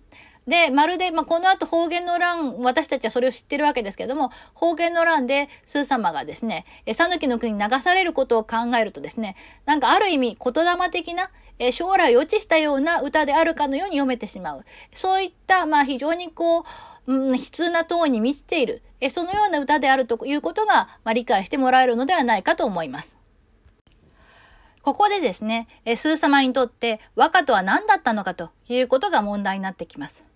[0.49, 9.35] で、まるで、まあ、この後方言の欄、私たちはそれを知ってるわけですけども、方言の欄で、スー様がですね、え、さぬきの国に流されることを考えるとですね、
[9.65, 11.29] なんかある意味、言霊的な、
[11.59, 14.65] え、将来を予知したような歌であるかのように読めてしまう。
[14.91, 16.65] そういった、まあ、非常にこ
[17.05, 23.19] う、うん、悲痛なトーンに満ちている、え、そのような歌であるということが、まあ、理解してもらえるのではないかと思います。
[24.81, 30.28] ここでですね、えスー様にとって和歌とは何だったのかということが問題になってきます。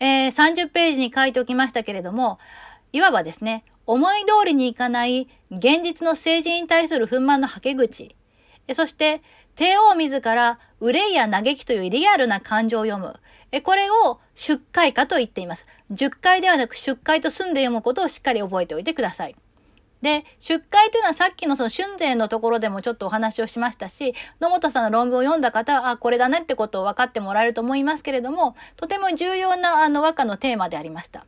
[0.00, 2.38] えー、30ページに書いておきましたけれども、
[2.92, 8.16] いわばですね、思い通りにいかない現実の政治に対する不満のはけ口、
[8.74, 9.22] そして、
[9.56, 13.20] 帝王自ら憂いや嘆きというリアルな感情を読む。
[13.62, 15.66] これを出会化と言っています。
[15.90, 19.36] 10回ではなく出会と済んで読むことをしっかり覚えておいてください。
[20.02, 31.26] で、出会というのはさっきのその春税のところでもちょっとお話をしましたし、野本さんの論文を読んだ方は、あ、これだねってことを分かってもらえると思いますけれども、とても重要なあの和歌のテーマでありました。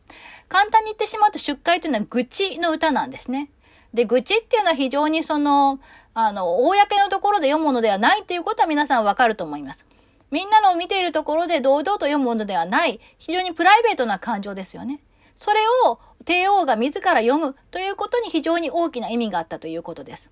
[0.48, 3.50] 簡単に言ってしまうと出会というのは愚痴の歌なんですね。
[3.92, 5.78] で、愚痴っていうのは非常にその、
[6.14, 9.86] あの、公のところで読むものではないっていうことは皆さんわかると思います。
[10.30, 15.00] みんなのを見ているところで堂々と読むものではない、非常にプライベートな感情ですよね。
[15.36, 20.30] それを帝王が自ら読むということに非常に大きな意味があったということです。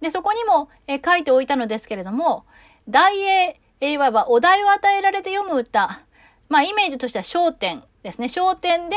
[0.00, 2.44] で、そこにも、え書いておいたのですけれども、
[2.88, 6.02] 大英、いわばお題を与えられて読む歌、
[6.48, 8.26] まあイメージとしては焦点ですね。
[8.26, 8.96] 焦点で、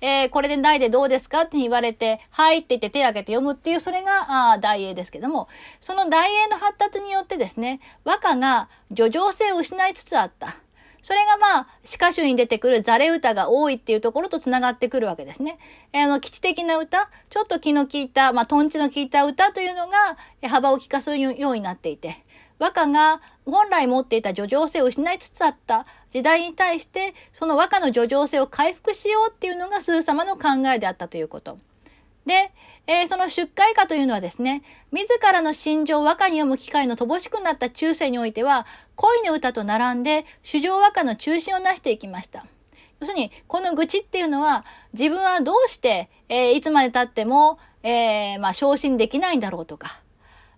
[0.00, 5.48] えー、これで題でどうですかって言われて、はいって言って手を挙げて読むっていう、それが、あ大英ですけども、
[5.80, 10.56] その大英の発達によってですね、和歌が叙情性を失いつつあった。
[11.02, 15.58] それがまあ、詩歌集に出てくるザレ歌が多いっていうところと繋がってくるわけですね。
[15.92, 20.16] あの、基地的な歌、ちょっと気の利いた、まあ、トンチの利いた歌というのが、
[20.48, 22.24] 幅を利かすようになっていて、
[22.60, 31.58] 和歌が本来持っていた叙情性を失いつつあった時代に対して、その和歌の叙情性を回復しようっていうのがスー様の考えであったということ。
[32.24, 32.52] で、
[32.86, 38.66] えー、その出会歌というのはですね、自らの心情を和歌に読む機会の乏しくなった中世においては、
[38.96, 42.44] 恋の歌と並んで、主情和歌の中心をなしていきました。
[43.00, 44.64] 要するに、この愚痴っていうのは、
[44.94, 50.00] 自分はどうして、えー、いつまで経っても、えー、まあ、昇進できないんだろうとか、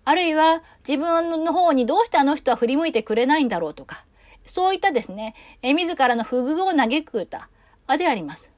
[0.03, 4.03] あるいは、自分の方にどうしてあの人は振り向いてくれないんだろうとか、
[4.45, 7.49] そういったですね、えー、自らの不遇を嘆く歌
[7.97, 8.54] であります。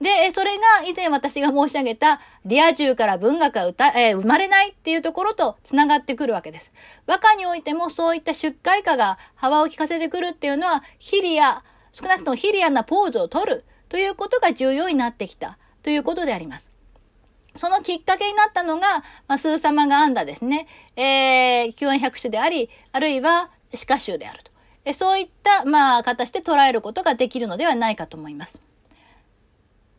[0.00, 6.72] で、それが以前私が申し上げたリア充から文学が歌、えー、生まれないっていうところと繋がってくるわけです。
[7.06, 16.70] 和歌においてもそういった出会歌が幅を利かせてくるっていうのは、ヒリア、少なくともヒリアなポーズを取るということが重要になってきたということであります。
[17.56, 24.50] そのきっかけになったのが、まあ、スー様が編んだですね、えー、救援百種であり、あるいは詩歌集であると。
[24.94, 28.58] そういった、まあ、形で捉えることができるのではないかと思います。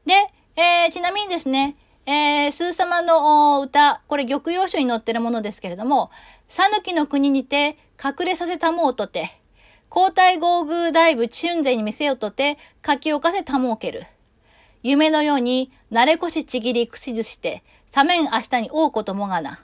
[0.05, 0.13] で、
[0.55, 1.75] えー、ちなみにですね、
[2.05, 6.09] えー、スー様の歌、これ玉葉書に載ってるものですけれども、
[6.49, 9.31] さぬきの国にて隠れさせたもうとて、
[9.93, 14.05] 交代合宮大部春勢に見せよとて、書き置かせたもうける。
[14.83, 19.61] 夢のように、慣れこしちぎりくしずして、さめん明日に会うこともがな。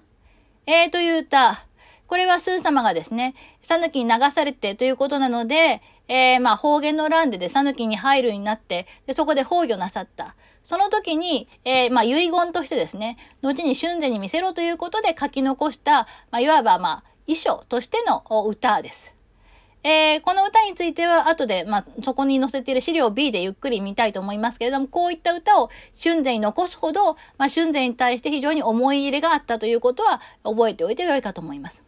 [0.66, 1.66] えー、という歌、
[2.08, 10.36] これはスー様がですね、さぬきに流されてということなので、えー、まあ方言の欄でで、さぬきに入るになって、で、そこで崩御なさった。
[10.64, 19.14] その時に、えー、まあ遺言としてですね、後に春前に見せろということで書き残した、まあいわばまあ遺書としての歌です。
[19.84, 25.70] えー、この歌については後で、まあ、そこに載せている資料 B でゆっくり見たいと思いますけれども、こういった歌を
[26.02, 31.87] 春前に残すほど、まあ、春前に対して非常に思い入れがあったということは覚えておいてよいかと思います。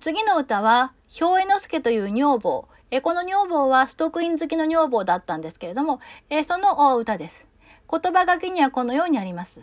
[0.00, 2.68] 次の歌は、氷江之助という女房。
[2.90, 7.46] えこの女房はストックイン好きの女房だったんですけれども、えその歌です。
[7.90, 9.60] 言葉書きにはこのようにあります。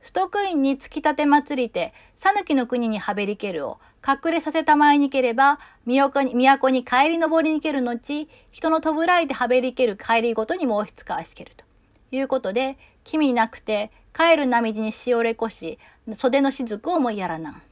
[0.00, 11.64] ストックインに突き立て祭りて、さぬきの国にはべりけるを、隠れさせたまえにければ、都に、都に帰り登りにける後、人のとぶらいではべりける帰りごとに申し使わしけると。
[12.10, 15.78] いうことで、君なくて、帰る波地にしおれこし、
[16.14, 17.62] 袖のしずくを思いやらなん。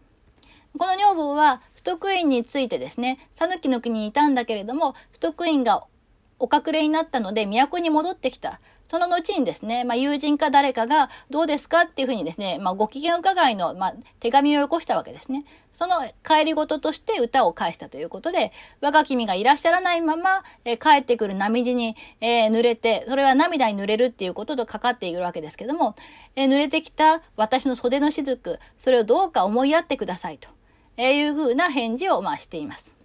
[0.79, 5.85] この女房は、ストックインについてですね、讃岐の国にいたんだけれども、ストックインが
[6.39, 8.61] お隠れになったので、都に戻ってきた。
[8.91, 15.45] その後にですね、まあ、友人か誰かが、どうですかっていうふうにですね、まあ、ご機嫌伺いの、まあ、手紙をよこしたわけですね。
[15.75, 15.95] その
[16.27, 25.95] 帰り事ととして歌を返したということで、我が君がいらっしゃらないまま、え、帰ってくる波地に、えー、濡れて、それは涙に濡れるっていうこととかかっているわけですけども、
[26.35, 30.49] えー、濡れてきた私の袖の雫、それをどうか思いやってくださいと。
[30.97, 33.00] えいうふうな返事を、まあ、しています。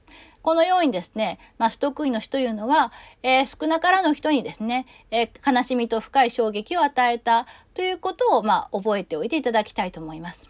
[0.45, 2.91] このようにですね、まあ、ストックイの死というのは、
[3.23, 10.47] えー、少なからぬ人にですね、えー、悲しみと深い衝撃を与えたということを、まあ、覚えておいていただきたいと思います。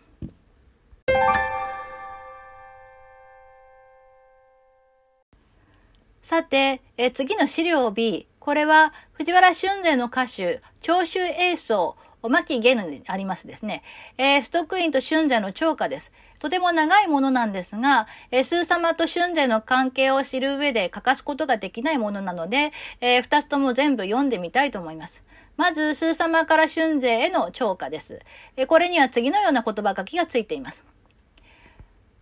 [6.22, 8.28] さて、えー、次の資料 B。
[8.39, 11.96] これは、藤原春勢の歌手、長州英宗、
[12.28, 13.82] 牧ゲヌにありますですね。
[14.18, 16.12] えー、ストックインと春勢の長歌です。
[16.40, 22.72] とても長いものなんですが、えー、スー様と春勢の関係を知る上で欠かすことができないものなので、
[23.02, 25.24] えー、二つとも全部読んでみたいと思います。
[25.58, 28.20] まず、スー様から春勢への超過です。
[28.58, 30.84] えー、これには次のような言葉書きがついています。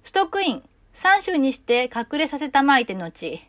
[0.04, 3.42] ストックイン、三種にして隠れさせたまいて後、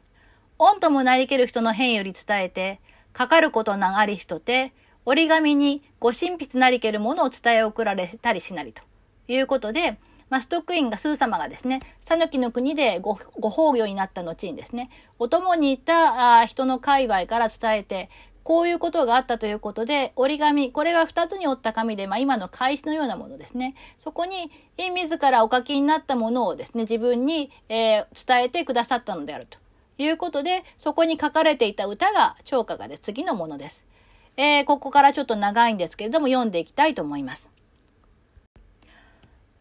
[0.58, 2.80] 恩ともなりける人の変より伝えて、
[3.12, 4.72] かかることなありしとて、
[5.04, 8.82] 折り紙にご神筆なりけるものを伝え送られたりしなりと
[9.28, 9.98] いうことで、
[10.30, 18.10] まあ、ストックインがスー様がですね、讃岐の国でごご崩御になった後にですね、お供にいたあ人の界隈から伝えて、
[18.44, 23.74] こういうことがあったということで、折り紙、これは2つに折った紙で、まあ、今の返しのようなものですね。
[23.98, 29.58] そこに、自らお書きになったものをですね、自分に、えー、伝えてくださったのであると
[29.96, 33.86] いうことで、そこに書かれていた歌が超歌がで次のものです。
[34.36, 37.48] えー、ここからちょっと長いんですけれども、読んでいきたいと思います。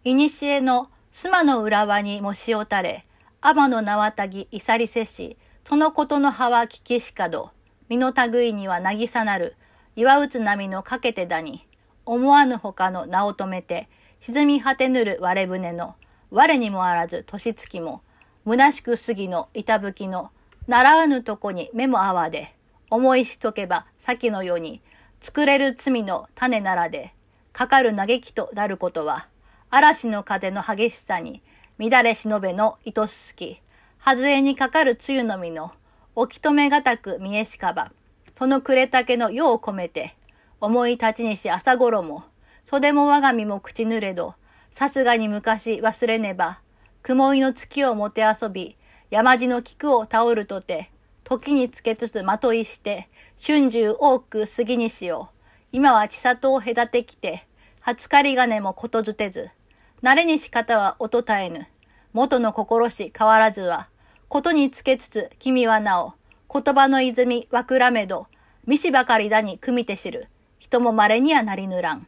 [0.05, 3.05] いにしえの須磨の浦和にもしおたれ、
[3.39, 7.51] 天の縄たぎいさりせし、そのことの葉は聞きしかど、
[7.87, 9.55] 身の類には渚なる、
[9.95, 11.65] 岩打つ波のかけてだに、
[12.05, 13.87] 思わぬほかの名を止めて、
[14.19, 15.95] 沈み果てぬる割れ船の、
[16.31, 18.01] 我にもあらず年月も、
[18.45, 20.31] 虚しく過ぎの板吹きの、
[20.67, 22.53] 習わぬとこに目もあわで、
[22.89, 24.81] 思いしとけば先のように、
[25.21, 27.13] 作れる罪の種ならで、
[27.53, 29.27] かかる嘆きとなることは、
[29.75, 31.41] 嵐の風の激しさに、
[31.79, 33.59] 乱れ忍べの糸すき、
[33.99, 35.71] 外れにかかる梅雨の実の、
[36.13, 37.91] 置き止めがたく見えしかば、
[38.35, 40.15] その暮れたけの世を込めて、
[40.61, 42.23] 思い立ちにし朝頃も、
[42.65, 44.35] 袖も我が身も口濡れど、
[44.71, 46.59] さすがに昔忘れねば、
[47.01, 48.77] 雲井の月をもて遊び、
[49.09, 50.91] 山地の菊を倒るとて、
[51.23, 53.09] 時につけつつまといして、
[53.43, 55.35] 春秋多く杉にしよう。
[55.71, 57.47] 今は千里を隔てきて、
[57.79, 59.49] 初狩り金もことづてず、
[60.03, 61.65] 慣れにし方は音絶えぬ。
[62.11, 63.87] 元の心し変わらずは、
[64.27, 66.13] ことにつけつつ君はなお、
[66.51, 68.27] 言葉の泉わくらめど、
[68.67, 70.27] みしばかりだに組みて知る。
[70.59, 72.05] 人も稀にはなりぬらん。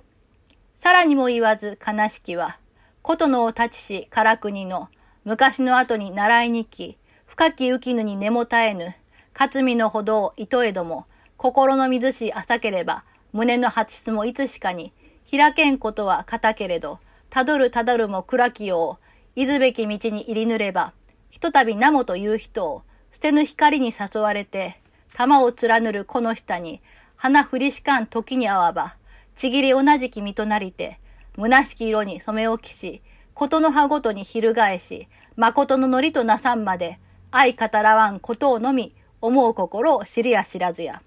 [0.76, 2.60] さらにも言わず悲しきは、
[3.02, 4.90] ことのを立ちしから国の、
[5.24, 8.94] 昔の後に習いにき、深き浮きぬに根も絶えぬ、
[9.34, 11.06] 勝みのほどを糸えども、
[11.38, 14.92] 心の水し浅ければ、胸の八質もいつしかに、
[15.32, 17.00] 開けんことは固けれど、
[17.36, 18.98] たどるたどるも暗きよ
[19.36, 20.94] う、いずべき道に入りぬれば、
[21.30, 24.80] ひとたびなもという人を、捨てぬ光に誘われて、
[25.14, 26.82] 玉を貫るこの下に、
[27.18, 28.96] 花降りしかん時にあわば、
[29.36, 30.98] ちぎり同じき身となりて、
[31.36, 33.02] 虚しき色に染め置きし、
[33.34, 37.00] ことの葉ごとに翻し、誠のりとなさんまで、
[37.32, 41.02] 愛語らわんことをのみ、思う心を知りや知らずや。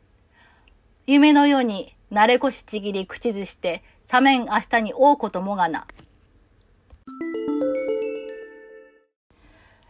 [1.06, 5.86] 夢のように、慣れこしちぎり口ずして、さめん明日に会うこともがな。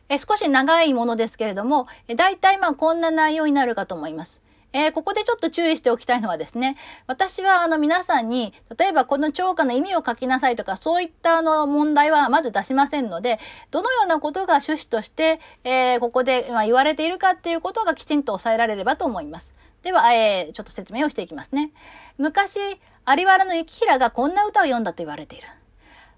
[0.08, 4.40] え少し長いものですけれども、え大体まあこんな内容になるかと思います。
[4.74, 13.38] えー、ここでちょっと注意しておきたいのはですね、私はあの皆さんに、例えばこの超過の意味を書きなさいとか、そういったあの問題はまず出しませんので、
[13.70, 19.54] どのようなことが趣旨として、えー、ここで、言われているかっていうことがきちんと抑えられればと思います。
[19.82, 21.70] では、えー、ちょっと説明をしていきますね。
[22.18, 25.48] 昔、有原の幸平がこんな歌を読んだと言われている。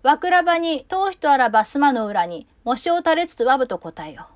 [0.03, 4.29] わくらばに、頭皮とあらば妻の裏に、模試を垂れつつわぶと答えよ。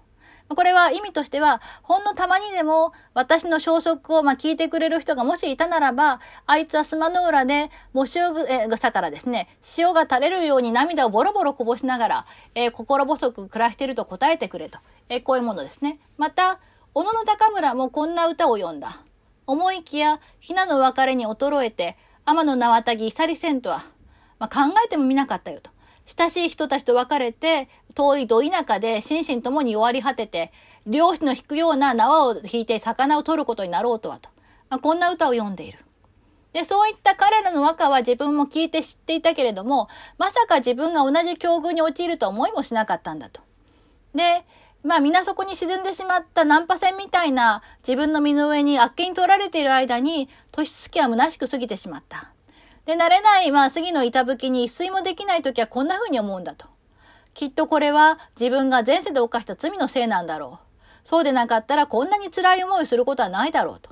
[0.49, 8.35] これは意味としては、ほんのたまにでも私の消息をまあ聞いてくれる人がもしいたならば、あいつはスマの裏で、模試を
[8.71, 14.79] 草からですね、潮が垂れるように涙をボロボロこぼしながら、えー、心細く暮らしていると答えてくれと。
[15.09, 15.99] えー、こういうものですね。
[16.19, 16.59] また、
[16.93, 19.01] 小野の高村もこんな歌を読んだ。
[19.47, 21.97] 思いきや、ひなの別れに衰えて、
[22.27, 23.83] 天の縄たぎいさりせんとは、
[24.39, 25.71] まあ、考えてもみなかったよと。
[26.07, 30.53] 親しい人たちと別れて、遠いど田舎で心身ともに弱り果てて、
[30.87, 34.29] 漁師の引くような縄を引いて魚を取ることになろうとはと。
[34.69, 35.79] まあ、こんな歌を読んでいる。
[36.53, 43.41] で、そういった彼らの和歌は自分も聞いて知っていたけれども、まさか自分が同じ境遇に陥るとは思いもしなかったんだと。
[44.15, 44.45] で、
[44.85, 52.34] まあ皆そこに沈んでしまったナンパ船みたいな自分の身の上にあっけに取られている間に、年月は虚しく過ぎてしまった。
[52.87, 56.67] で、慣れない、まあ、杉の板吹きに一睡もできないときはこんな風に思うんだと。
[57.33, 60.67] きっとこれは自分が前世で犯した罪のせいなんだろう。
[61.03, 63.91] そうでなかったらこんなに辛い思いをすることはないだろうと。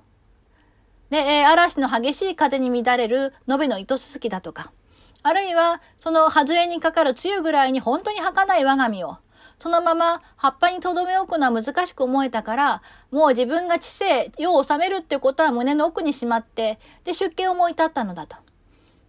[1.11, 4.72] で、えー、嵐の激しい風に乱れる延べの糸すすきだとか、
[5.22, 9.18] あるいはその外れにかかる梅雨ぐらいに本当に儚い我が身を、
[9.59, 18.36] そのまま葉っぱに留め置くのは難しく思えたから、もう自分が知性、世を治めるってことは胸の奥にしまって、で、出家を思い立ったのだと。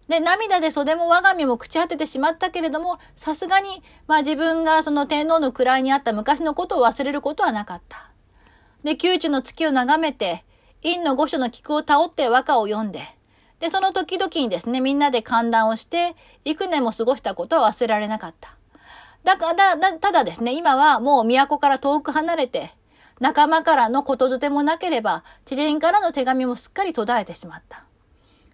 [0.08, 8.10] で、涙で袖も我が身も朽ち果ててしまったけれども、さすがに、まあ自分がその天皇の位にあった昔のことを忘れることはなかった。
[8.82, 10.44] で、宮中の月を眺めて、
[10.82, 13.02] 陰の御所の菊を倒って和歌を読んで、
[13.60, 18.50] で、その時々にですね、みんなで歓談をして、幾年も過ごしたことは忘れられなかった。
[19.24, 22.74] だから、だ、ただですね、今はもう都から遠く離れて、
[23.20, 27.84] 仲間からのことづてもなければ、知人からの手紙もすっかり途絶えてしまった。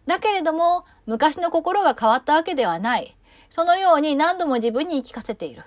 [0.06, 3.16] だけれども、昔の心が変わったわけではない。
[3.50, 5.64] そのように何度も自分に言い聞かせている。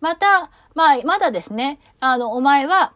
[0.00, 2.92] また、まあ、まだですね、あの、お前は、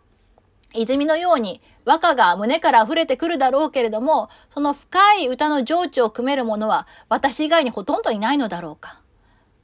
[0.74, 9.00] 泉のように和歌が胸から溢れてくるだろうけれども、その深い歌の情緒を組める者は私以外にほとんどいないのだろうか。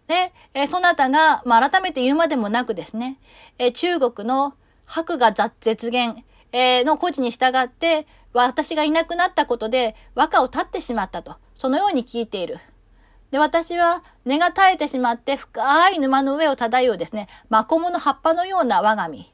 [0.07, 3.18] で、えそなたが、まあ、改めて言うまでもなくですね、
[3.59, 4.55] え中国の
[4.87, 8.07] 白が絶言、えの故事に従って、
[8.43, 12.59] 私がいなくなったことで和歌を立ってしまったと、そのように聞いている。
[13.30, 19.32] で、私は根が絶えてしまって深い沼の上を漂うですね、マコモの葉っぱのような我が身。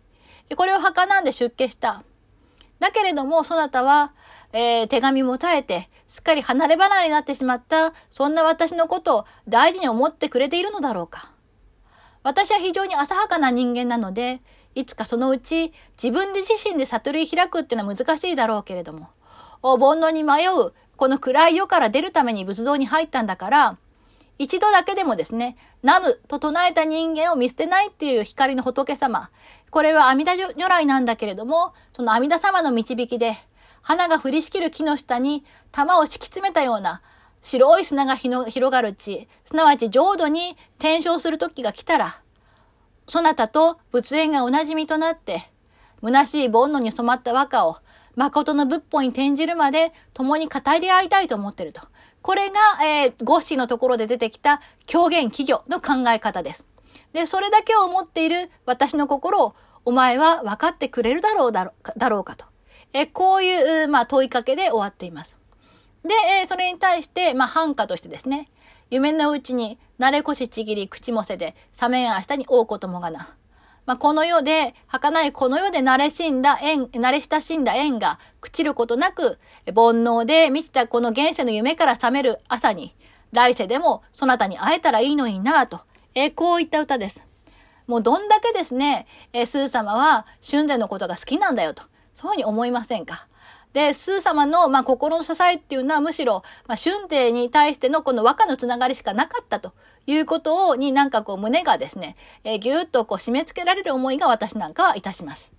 [0.56, 2.02] これを儚んで出家した。
[2.78, 4.12] だけれども、そなたは、
[4.52, 11.30] えー、手紙も耐えて、すっかり離れ離れになってしまった、そんな私のことを大事に思ってくれているのだろうか。
[12.22, 14.40] 私は非常に浅はかな人間なので、
[14.74, 19.08] いつかそのうち自分で自身で悟り開くっていうのは難しいだろうけれども、
[19.62, 23.78] お煩悩に迷う、この暗い世から出るために仏像に入ったんだから、
[24.38, 29.30] 一度だけでもですね、ナムと唱えた人間を見捨てないっていう光の仏様。
[29.70, 33.36] これは阿弥陀如来なんだけれども、その阿弥陀様の導きで、
[33.82, 37.02] 花が降りしきる木の下に玉を敷き詰めたような
[37.42, 42.20] 白い砂が広がる地、すなわち浄土に転生する時が来たら、
[43.06, 45.50] そなたと仏縁がおなじみとなって、
[46.02, 47.76] 虚しい煩悩に染まった和歌を
[48.16, 51.82] 誠の仏法に転じるまで共に語り合いたいと思ってると。
[52.22, 56.66] これが、えー、ゴッシーのところで出てきた狂言企業の考え方です。
[57.12, 62.44] で、それだけを思っている私の心をお前は分かってくれるだろうだろだろうかと。
[62.92, 65.36] えー、こういう、まあ、問いかけで終わっています。
[66.04, 68.50] で、えー、それに対して、まあ、反歌としてですね、
[68.90, 73.36] 夢のうちに、慣れこしちぎり口もせで、冷めん明日に王子ともがな。
[73.86, 82.96] まあ、この世で、儚いこの世で慣れしんだ縁、慣れ親しんだ縁が朽ちることなく、煩悩で満ちたこの現世の夢から覚める朝に、
[83.30, 85.82] 来世でもそなたに会えたらいいのになぁと、
[86.16, 87.22] え、こういった歌です。
[87.86, 91.84] もうどんだけですね、えー、スー様は春禅のことが好きなんだよと、
[92.14, 93.28] そういうふうに思いませんか？
[93.72, 99.72] で、スー様の、まあ、心の支えっていうのはむしろ、まあ、春帝に対してのこの和歌のつながりしかなかったと
[100.06, 105.52] いうことを、になんかこう胸がですね、えー、ぎゅーっとこう締め付けられる思いが私なんかはいたします。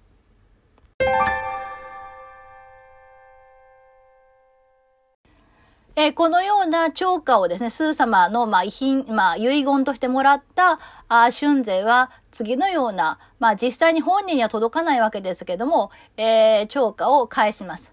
[5.95, 17.91] えー、このような超歌をですね、スー様の、まあ、遺品、まあ、遺言としてもらった、あ春勢は次のような、まあ、実際に本人には届かないわけですけども、えー、超歌を返します。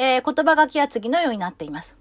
[0.00, 1.96] えー、言葉書きは次のようになっています。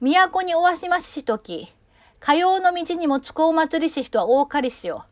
[0.00, 1.74] 都におわしまししとき、
[2.20, 5.06] 火曜の道にもつこう祭りし人は大かりしよ。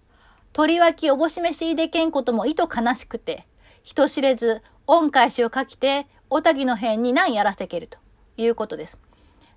[0.53, 3.49] 鳥脇おぼしめしいでけんこともいと悲しくて、
[3.83, 7.99] 人知れず、恩返しを書きて、おたぎの辺に何やらせけると
[8.37, 8.97] いうことです。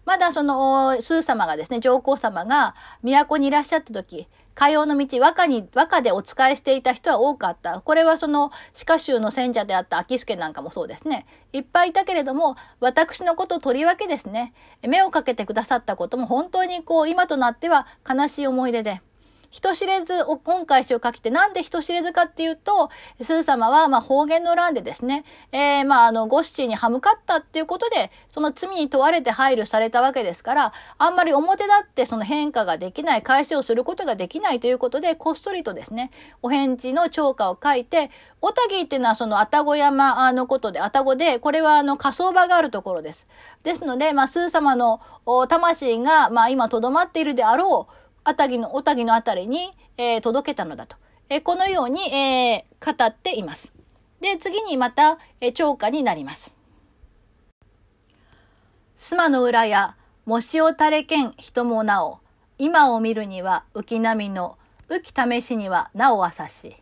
[0.06, 2.74] まだその、スー様がですね、上皇様が
[3.04, 4.28] 都にいらっしゃった時、
[4.62, 7.82] 海洋の道、和歌に、和歌でお仕えしていた人は多かった。
[7.82, 8.52] これはその、
[8.86, 11.26] 鹿家州の選者であった秋助なんかもそうですね。
[11.52, 14.54] いっぱいいたけれども、私のこととりわけですね、
[14.88, 19.02] 目をかけてくださったことも本当にこう、今となっては悲しい思い出で、
[19.52, 20.14] 人知れず
[20.46, 22.90] 恩返しをかけて、なんで人知れずかっていうと、
[23.22, 43.28] スー様は、まあ、方言の乱でですね、えー、まあ、あの、ゴッシーに歯向かったっていうことで、その罪に問われて配慮されたわけですから、あんまり表立ってその変化ができない、返しをすることができないということで、こっそりとですね、お返事の超過を書いて、小田木っていうのはその愛宕山のことで、愛宕で、これはあの火葬場があるところです。
[43.64, 45.02] ですので、まあ、スー様の
[45.50, 50.96] 魂が、まあ、今とどまっているであろう、あたぎの、おたぎのあたりに、えー、届けたのだと。
[51.30, 53.72] えー、このように、えー、語っています。
[54.20, 56.56] で、次にまた、えー、超過になります。
[58.96, 59.96] 須磨の裏や、
[60.26, 62.20] もしお垂れけん人もなお、
[62.60, 66.76] 今を見るには浮き波の、浮き試しにはなお朝し、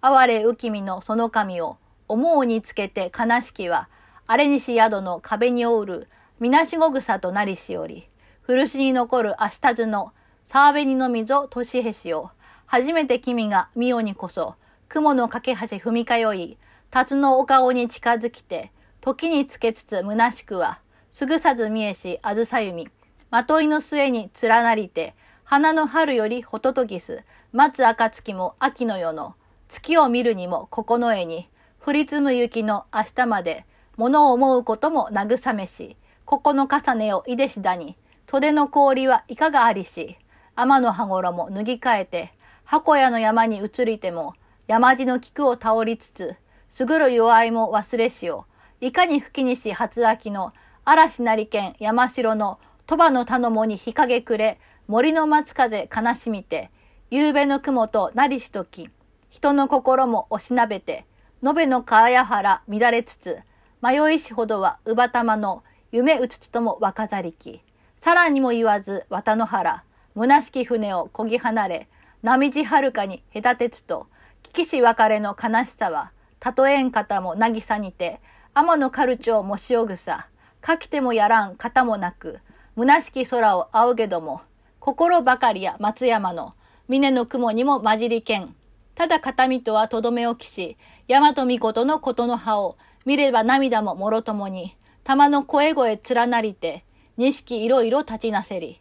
[0.00, 1.76] 哀れ浮きみのその神を、
[2.08, 3.90] 思うにつけて悲しきは、
[4.26, 6.08] あれにし宿の壁におうる、
[6.40, 8.08] みなしご草となりしおり、
[8.40, 10.12] 古しに残る明日図の
[10.46, 12.30] 沢紅の溝年へしを、
[12.66, 14.54] 初めて君がミオにこそ、
[14.88, 16.56] 雲の架け橋踏み通い、
[16.90, 18.70] 辰のお顔に近づきて、
[19.00, 20.80] 時につけつつ虚しくは、
[21.10, 22.88] すぐさず見えしあずさゆみ、
[23.30, 29.34] まといの末に連なりて、花の春よりほととぎす、待つ暁も秋の夜の、
[29.68, 31.48] 月を見るにもここの絵に、
[31.84, 33.64] 降り積む雪の明日まで、
[33.96, 37.96] 物を思うことも慰めし、ここの重ねをいでしだに、
[38.28, 40.16] 袖の氷はいかがありし、
[40.56, 42.32] 天の羽衣脱ぎ替えて、
[42.64, 44.32] 箱屋の山に移りても、
[44.66, 46.34] 山地の菊を倒りつつ、
[46.70, 48.46] すぐる弱いも忘れしを、
[48.80, 50.54] いかに吹きにし初秋の、
[50.86, 56.70] 嵐なりけん山城の鳥羽の頼もに日陰くれ、森の松風悲しみて、
[57.10, 58.88] 夕べの雲となりしとき、
[59.28, 61.04] 人の心も押しなべて、
[61.46, 63.40] 延べの川や原乱れつつ、
[63.82, 67.60] 迷いしほどは乳母玉の夢うつつとも若ざりき。
[68.00, 69.84] さらにも言わず綿の原、
[70.18, 71.88] 虚しき船をこぎ離れ、
[72.22, 74.06] 波地はるかに隔てつと、
[74.42, 78.20] 危機し別れの悲しさは、たとえん方も渚にて、
[78.54, 80.26] 天のカルチョウも潮草、
[80.62, 82.40] かきてもやらん方もなく、
[82.78, 84.40] 虚しき空を仰げども、
[84.80, 86.54] 心ばかりや松山の、
[86.88, 88.54] 峰の雲にも混じりけん。
[88.94, 96.86] ただ片身とはとどめ置きし、大和御事のことの葉を、見れば涙ももろともに、玉の声声連なりて、
[97.18, 98.80] 錦いろいろ立ちなせり。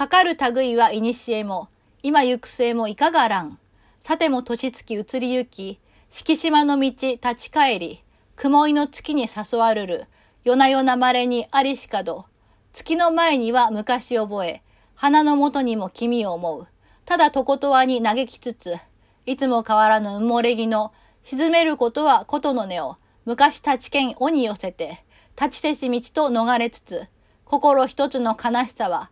[0.00, 1.68] かかる類は古も、
[2.02, 3.58] 今行く末もいかがらん。
[4.00, 5.78] さても年月移りゆき、
[6.08, 8.02] 敷島の道立ち帰り、
[8.34, 10.06] 雲井の月に誘わるる、
[10.42, 12.24] 夜な夜な稀にありしかど、
[12.72, 14.62] 月の前には昔覚え、
[14.94, 16.66] 花のもとにも君を思う。
[17.04, 18.76] ただとことわに嘆きつつ、
[19.26, 20.94] いつも変わらぬ埋もれ木の、
[21.24, 22.96] 沈めることはことの根を、
[23.26, 25.04] 昔立ち剣尾に寄せて、
[25.38, 27.06] 立ちせし道と逃れつつ、
[27.44, 29.10] 心一つの悲しさは、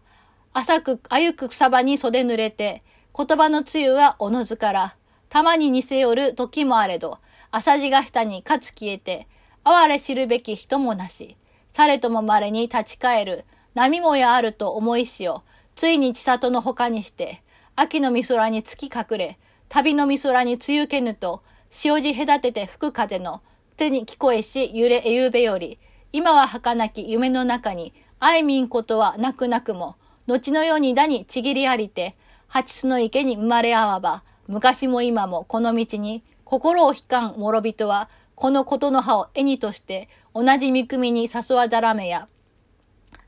[0.58, 2.82] 浅く歩く草場に袖濡れて、
[3.16, 4.96] 言葉のつゆはおのずから、
[5.28, 7.18] たまに似せよる時もあれど、
[7.52, 9.28] 浅地が下にかつ消えて、
[9.62, 11.36] 哀れ知るべき人もなし、
[11.74, 13.44] されとも稀に立ち返る、
[13.74, 15.42] 波もやあると思いしを、
[15.76, 17.40] ついに千里の他にして、
[17.76, 19.38] 秋の美空に月隠れ、
[19.68, 21.40] 旅の美空に梅雨けぬと、
[21.70, 23.42] 潮地隔てて吹く風の、
[23.76, 25.78] 手に聞こえし揺れえゆべより、
[26.12, 29.94] 今は儚き夢の中に、あいみんことはなくなくも、
[30.28, 32.14] 後のようにだにちぎりありて、
[32.48, 42.28] 蜂巣の池に生まれあわば、昔も今もこの道に、心を悲観諸人は、このことの葉を絵にとして、同じ見組みに誘わざらめや、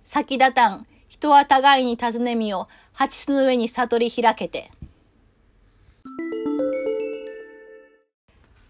[0.04, 4.70] 先立たん、人は互いに尋ねみを、蜂巣の上に悟り開けて。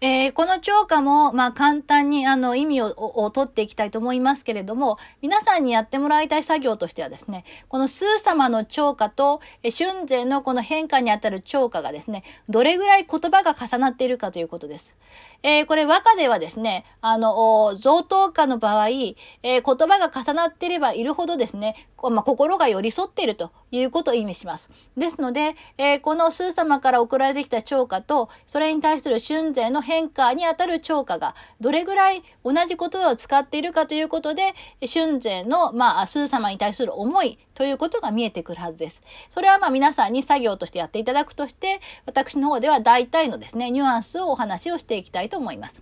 [0.03, 14.95] えー、この超過も、まあ、簡単にあの意味をを取っていきたいと思いますけれども、皆さんにやってもらいたい作業としてはですね、このスー様の超過と、え春税のこの変化にあたる超過がですね、どれぐらい言葉が重なっているかということです。
[15.43, 24.69] えー、これ和歌ではですね、あの、贈答歌の場合、えー、言葉が重なっていればいるほどですね、まあ、心が寄り添っているということを意味します。
[24.97, 34.53] ですので、えー、このスー様から送られてきた超歌と、それに対する春税の変化にあたる超歌が、どれぐらい同じ言葉を使っているかということで、
[34.93, 39.01] 春税の、まあ、スー様に対する思いということが見えてくるはずです。
[39.29, 45.81] それはまあ皆さんに作業としてやっていただくとして、私の方では大体のですね、ニュアンスをお話をしていきたいと思います。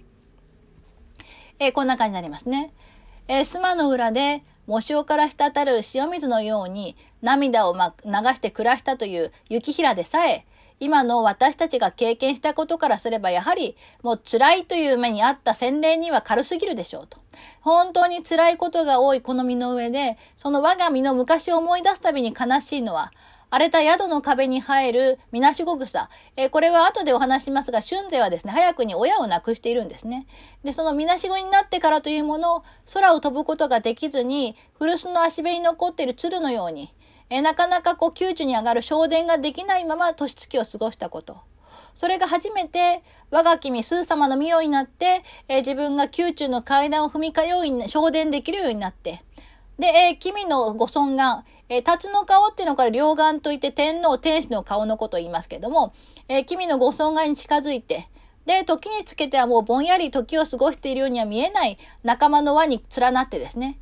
[1.59, 2.73] えー、こんな感じになりますね。
[3.27, 10.45] えー、スマの裏で、模試から滴る塩水のように涙を、ま、流して暮らしたという雪平でさえ、
[10.79, 17.17] 今の私たちが経験したことからすれば、やはりもう辛いという目にあった洗礼には軽すぎるでしょうと。
[17.61, 23.11] 本当に辛いことが多いこの身の上で、その我が身の昔を思い出すたびに悲しいのは、
[23.51, 26.09] 荒れた宿の壁に生えるみなしご草。
[26.35, 30.27] えー、これは後でお話しますが、春勢はですね、早くに親を亡くしているんですね。
[30.63, 32.63] で、そのみなしごになってからというものを、
[32.93, 36.93] 空を飛ぶことができずに、古巣の足辺に残っている鶴のように、
[37.29, 41.37] え、なかなかこう、窮地に上がる昇殿ができないまま年月を過ごしたこと。
[41.95, 49.21] それが初めて、我が君、スー様の御代になって、えー、自分が宮中の階段を踏み通い、昇殿できるようになって、
[49.77, 55.93] で、えー、君のご尊願、えー、辰の顔っていうのはこれ両眼といって天皇、天使の顔のことを言いますけども、
[56.27, 58.09] えー、君のご尊願に近づいて、
[58.45, 63.77] で、時につけてはもうぼんやり時を過ごしているようには見えない仲間の輪に連なってですね、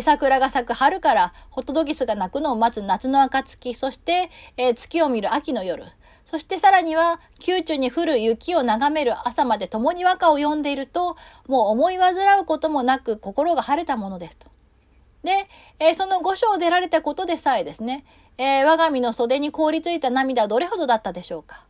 [0.00, 5.84] 桜が咲く春からホットトギスが鳴くのを待つ夏の暁、そして、え、月を見る秋の夜、
[6.24, 11.16] そしてさらには、宮中に降る雪を眺める朝まで共に和歌を読んでいると、
[11.46, 14.48] もう思い煩うこともなく心が晴れたものですと。
[15.24, 18.04] で、えー、その御所を出られたことでさえですね、
[18.38, 21.64] えー、我が身の袖に凍りついた涙どれほどだったでしょうか。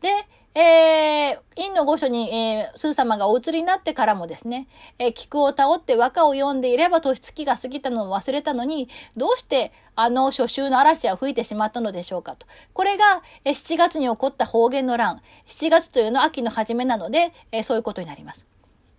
[0.00, 0.08] で、
[0.54, 4.66] えー、院の御所に、えー、スー様がお移りになってからもですね、
[4.98, 12.46] えー、菊を倒って和歌を読んでいれば年月が過ぎたのを忘れたのに、どうしてあの初秋の嵐は吹いてしまったのでしょうかと。
[12.72, 15.20] これが、えー、7月に起こった方言の乱。
[15.46, 18.44] 7月というのは秋の初めなので、えー、そういうことになります。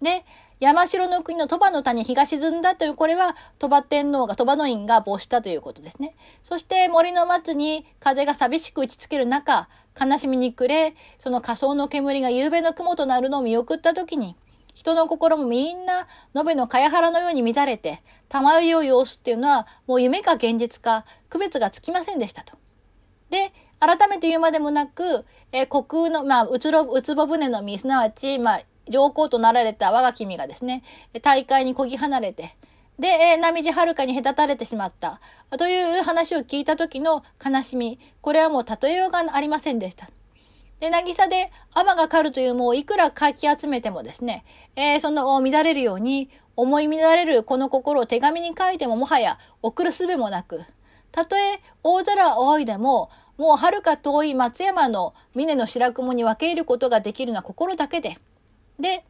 [0.02, 0.26] で、
[0.60, 6.16] 山城の国の鳥羽の谷日が沈んだという、これは鳥羽天皇が、鳥羽の院が没したということですね。
[6.44, 9.70] そして森の松に風が寂しく打ちつける中、
[10.00, 14.36] 悲しみに暮れ、その仮想の煙が夕べの雲となるのを見送った時に、
[14.74, 22.54] 人の心もみんな、延べの茅原のように乱れて、玉酔う様子っていうのは、もう夢か現実か、区別がつきませんでしたと。
[23.30, 30.84] で、改めて言うまでもなく、えー、虚空の、まあ、うつろ、うつぼ船の実、すなわち、まあ、上皇となられた我が君がですね、
[31.22, 32.56] 大会にこぎ離れて、
[33.00, 35.22] で、えー、波地はるかに隔たれてしまった。
[35.58, 37.98] という話を聞いた時の悲しみ。
[38.22, 40.10] これはもう例えようがありませんでした。
[40.82, 44.44] で、渚で天が狩るというもういくらかき集めてもですね、
[44.76, 50.62] えー、その乱れるように、思い乱れるこの心を手紙に書いてももはや送るすべもなく、
[51.14, 58.18] たとえ大空を仰いでも、もう遥か遠い松山の峰の白雲に分け入ることができるのは心だけで。
[58.78, 59.06] で、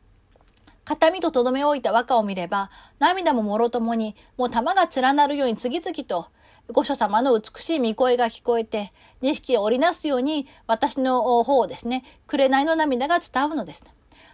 [0.90, 6.30] 形見ととどめ置いた和歌を見れば、涙ももろともに、もう玉が連なるように次々と、
[6.72, 13.86] 御所様の美しい見声が聞こえて、錦を織りなすように、私の方をですね、紅の涙が伝うのです。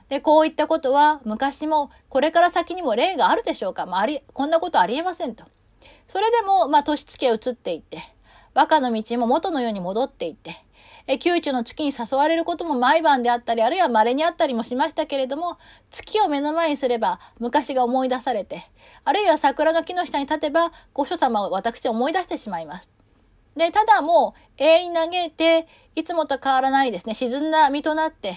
[0.08, 5.44] で、こういったことは、昔も、これから先にも例があるでしょうかまあ、あり、こんなことありえませんと。
[6.08, 8.00] それでも、まあ、年月へ移っていって、
[8.54, 10.65] 和歌の道も元のように戻っていって、
[11.08, 15.58] え宮中の月に誘われることも毎晩であったり、あるいは稀にあったりもしましたけれども、
[15.92, 18.64] 月を目の前にすれば昔が思い出されて、
[19.04, 22.90] あるいは桜の木の下に立てば、御所様を私思い出してしまいます。
[23.56, 28.36] で、ただもう永遠に嘆いて、いつもと変わらないですね、沈んだ身となって、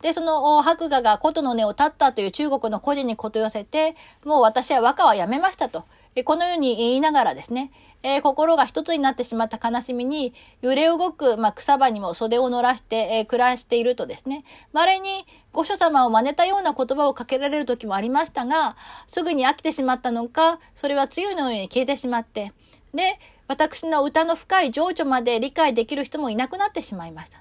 [0.00, 3.94] で、その白馬が琴の根を立ったという中国の古事にこと寄せて、
[4.24, 5.84] もう私は和歌はやめましたと。
[6.24, 7.70] このように言いながらですね、
[8.02, 22.52] えー、心が一つになってしまった悲しみに、揺れ動く、まあ、草場にも袖を乗らして、えー、暮らしているとですね、稀に御所様を真似たような言葉をかけられる時もありましたが、すぐに飽きてしまったのか、それは梅雨のように消えてしまって、
[22.94, 27.38] で、私の歌の深い情緒まで理解できる人もいなくなってしまいました。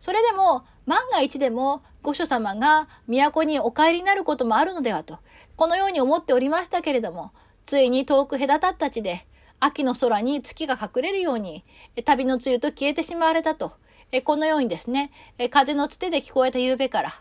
[0.00, 5.18] それでも、万が一でも、御所様が都にお帰りになることもあるのではと、
[5.56, 7.32] このように思っておりましたけれども、
[7.68, 9.26] ついに遠く隔たった地で、
[9.60, 11.66] 秋の空に月が隠れるように、
[12.06, 13.72] 旅の梅雨と消えてしまわれたと。
[14.24, 15.10] このようにですね、
[15.50, 17.12] 風のつてで聞こえた夕べから、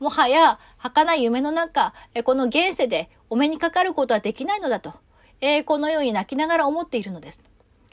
[0.00, 1.94] もはや儚い夢の中、
[2.24, 4.92] この現世でお目にかかることはできないのだと、
[5.66, 7.40] このように泣きながら思っているのです。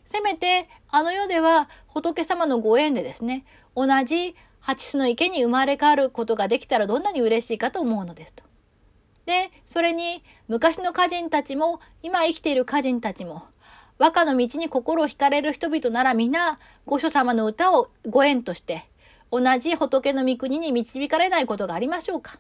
[0.03, 3.45] せめて、あの世では仏様のご縁でですね、
[3.76, 8.43] 同じ八種の池に生まれ変わることができたらどんなに嬉しいかと思うのですと。
[9.28, 13.43] で、それに昔の歌人たちも、今生きている歌人たちも、
[14.00, 18.89] 和歌の道に心を惹かれる人々なら皆、御所様の歌をご縁として、
[19.32, 22.39] 同じ仏の御国に導かれないことがありましょうか。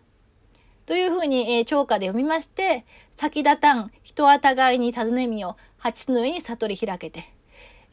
[0.87, 2.83] というふうに、えー、聴歌で読みまして、
[3.15, 7.31] 先立たん、人は互いに尋ねみよ、蜂の上に悟り開けて。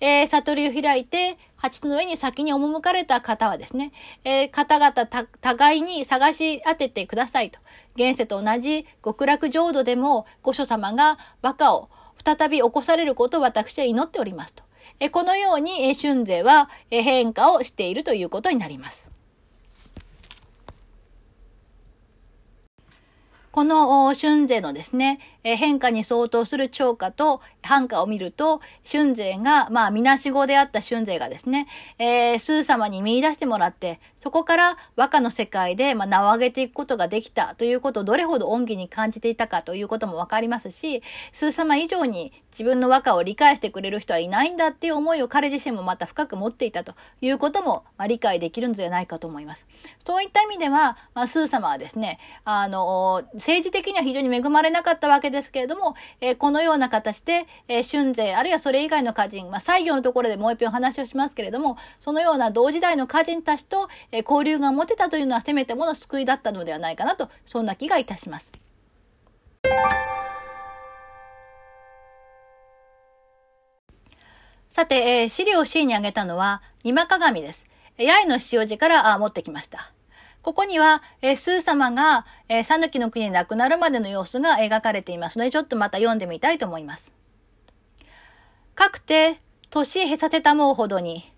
[0.00, 3.92] えー、悟りを開いて、八の上に先に赴かれた方はですね、
[4.24, 7.58] えー、方々互いに探し当ててくださいと。
[7.94, 11.88] 現世と同じ極楽浄土でも、御所様が和歌を
[12.24, 14.64] 再び起こされることを私は祈っておりますと。
[14.98, 19.10] えこのように、え春勢は、え変化をしているということになります。
[23.52, 25.18] この春勢のですね、
[25.54, 31.68] 変化に相当する超過と反歌を見ると、春勢が、まあ、みなし語であった春勢がですね、
[31.98, 49.66] えー、スー様に見出してもらって、そこから和歌の世界で、まあ、名を上げていくことができたということをどれほど恩義に感じていたかということもわかりますし、スー様以上に自分の和歌を理解してくれる人はいないんだっていう思いを彼自身もまた深く持っていたということも、まあ、理解できるのではないかと思います。
[50.06, 68.50] そういった意味では、まあ、スー様はですね、あの、政治的には非常に恵まれなかったわけですですけれども、えー、このような形で、えー、春勢、あるいはそれ以外の歌人、まあ、西行のところでもう一遍お話をしますけれども、そのような同時代の歌人たちと、えー、交流が持てたというのはせめてもの救いだったのではないかなと、そんな気がいたします。
[74.70, 77.66] さて、えー、資料 C に挙げたのは、今鏡です。
[77.98, 79.95] 八重の塩路から持ってきました。
[80.46, 87.12] ここには、えー、スー様が、えー、讃岐の国に亡くなるまでの様子が描かれていますので、ちょっとまた読んでみたいと思います。
[88.76, 89.40] かくて、
[89.70, 91.32] 年へさせたもうほどに、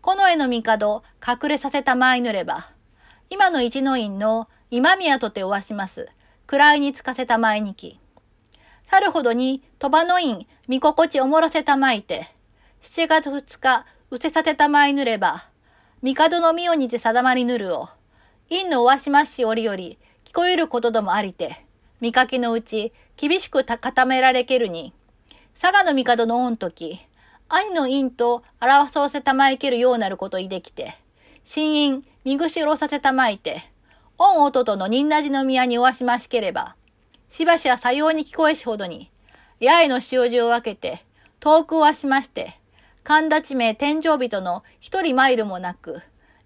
[0.00, 2.72] この絵の帝、隠れさせたまいぬれば、
[3.30, 6.08] 今の一の院の今宮とておわします、
[6.48, 8.00] 位につかせたまいにき。
[8.86, 12.26] 去るほどに、鳥羽の院、見心地おもらせたまいて、
[12.82, 15.44] 七月二日、うせさてたまいぬれば、
[16.02, 17.88] 帝の御代にて定まりぬるを、
[18.50, 21.66] 院のおわしまし折より、聞こえることどもありて、
[22.00, 24.94] 見かけのうち、厳しく固められけるに、
[25.60, 26.98] 佐賀の帝の御時、
[27.50, 30.96] 兄の院と表わせたまいけるようなることいできて、
[31.44, 33.70] 新院、見ぐしろさせたまいて、
[34.16, 36.74] 御弟の仁なじの宮におわしましければ、
[37.28, 39.10] しばしはさように聞こえしほどに、
[39.60, 41.04] 八重の塩地を分けて、
[41.38, 42.58] 遠くはしまして、
[43.04, 46.00] 神田地名天井人の一人マイルもなく、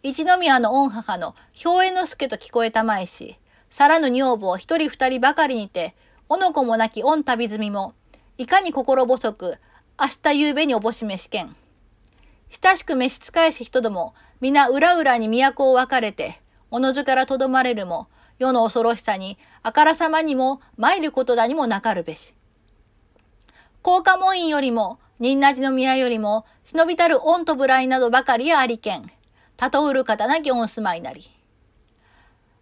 [0.05, 3.38] 一宮の御母の兵衛之助と聞こえたまいし、
[3.70, 5.94] さらぬ女房一人二人ばかりにて、
[6.28, 7.94] おの子もなき御旅済みも、
[8.36, 9.59] いかに心細く、
[10.00, 11.55] 明日夕べにおぼしめしけん。
[12.50, 16.40] 親しく召し仕えし人ども、皆裏々に都を分かれて、
[16.72, 18.09] おのずからとどまれるも、
[18.40, 22.34] 世の恐ろしさに、あからさまにも、参ることだにもなかるべし。
[23.82, 29.09] 高家門院よりも、仁なじの宮よりも、忍びたる御と無頼などばかりやありけん。
[29.63, 31.31] たとうる方なき御住まいなり。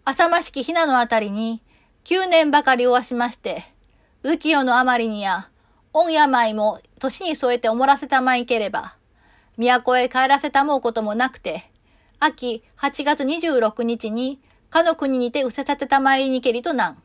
[0.04, 1.62] 浅ましきひなのあたりに、
[2.04, 3.64] 九年ばかりおわしまして、
[4.22, 5.48] 浮世のあまりにや、
[5.94, 8.96] 御病も年に添えておもらせたまいければ、
[9.56, 11.70] 都へ帰らせたもうこともなくて、
[12.18, 14.38] 秋8月26日に、
[14.68, 17.02] かの国にてうせさてたまいにけりとなん。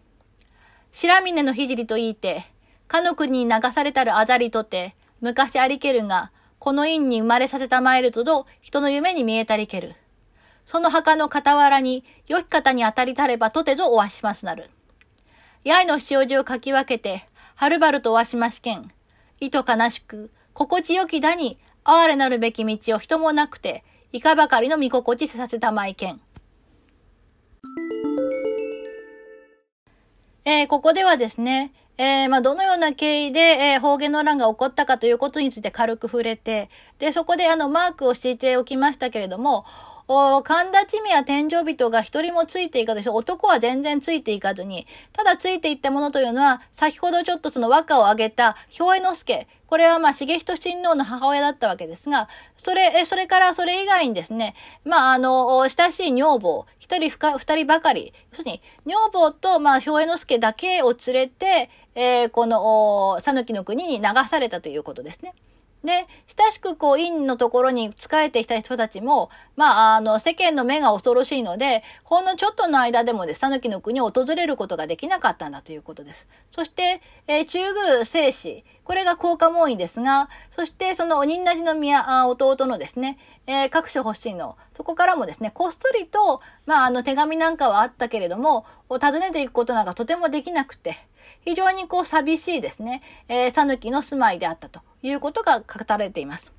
[0.92, 2.44] 白峰のひじりと言いて、
[2.90, 6.34] かの国に流されたるあざりとて、昔ありけるが、
[6.66, 9.94] この院に生まれさせたまえるとど、人の夢に見えたりける。
[10.66, 14.72] その墓の傍らに、良き方に当たりたればとてぞおわしますなる。
[15.64, 18.90] 八重の塩地をかき分けて、はるばるとおわしましけん。
[19.40, 26.20] 意図悲しく、心地よきだに、哀れなるべき道を人もなくて、いかばかりの見心地させたまいけん。
[30.46, 36.70] えー、ここではですね、えー、まあ、どのような経緯で、えー、方言の乱が起こったかということについて軽く触れて、
[37.00, 39.66] で、そこであの、マークを敷いておきましたけれども、
[40.08, 49.48] お神田地味や天井人が一人もついていかず、男は全然ついていかずに、ただついていったものというのは、先ほどちょっとその和歌を挙げた、兵衛之助。
[49.66, 54.54] これはまあ、重人親王の母親だったわけですが、それ、それからそれ以外にですね、
[54.84, 65.34] まあ、あの、親しい女房、一人二人ばかり、要するに、女房と、まあ、兵衛之助だけを連れて、えー、この、讃岐の国に流されたということですね。
[65.86, 66.08] で、
[66.38, 76.28] 親しくこう、院のところに仕えていた人たちも、まあ、あの、世間の目が恐ろしいので、ほんのちょっとの間でもです、讃岐の国を訪れることができなかったんだということです。
[76.52, 83.18] そして、えー、中宮聖子、これが高家門院ですが、そしてその仁和寺の宮、あ弟のですね、
[83.48, 90.98] えー、各所欲しいの、そこからもですね、こっそりと、まあ、あの、手紙なんかはあったけれども、訪ねていくことなんかとてもできなくて、
[91.46, 96.52] 非常にこう寂しいですね、えー、讃の住まいであったということが書かれています。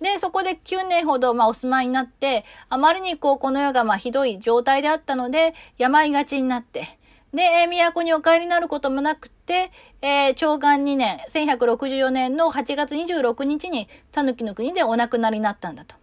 [0.00, 6.98] で、そこで9年ほど、まあ、お住まいになって、あまりにこう、この世がまあ、ひどい状態であったので、病がちになって、
[7.32, 9.70] で、えー、都にお帰りになることもなくて、
[10.02, 16.01] えー、長官2年、1164年の8月26日に、狸の国でお亡くなりになったんだと。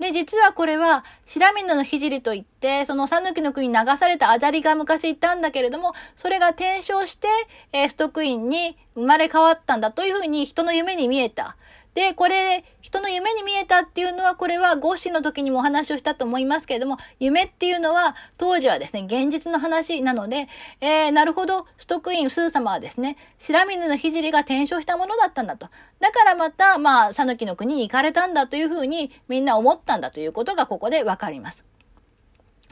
[0.00, 7.28] で、実はこれは、白峰の聖といって、その讃岐の国に流されたアダリが昔いたんだけれども、それが転生して、
[7.72, 11.56] えー、ストックインに生まれ変わったんだというふうに人の夢に見えた。
[11.94, 12.64] で、これ、
[12.94, 20.48] 人の夢に見えたっていうのは、これは合子の時にもお話をしたと思いますけれども、夢っていうのは、当時はですね、現実の話なので、
[20.80, 25.68] えー、なるほど、ストックインスー様はですね、白峰の聖が転生したものだったんだと。
[25.98, 31.64] だからまた、まあ、讃岐の国に行かれたんだというふうに、みんな思ったんだということがここでわかります。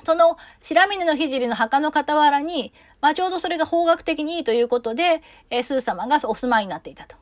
[0.05, 7.17] その白峰の聖の墓の傍らに、まあ、ちょうどそれが方角的にいいということで、えー、スー様がお住まいになっていたと。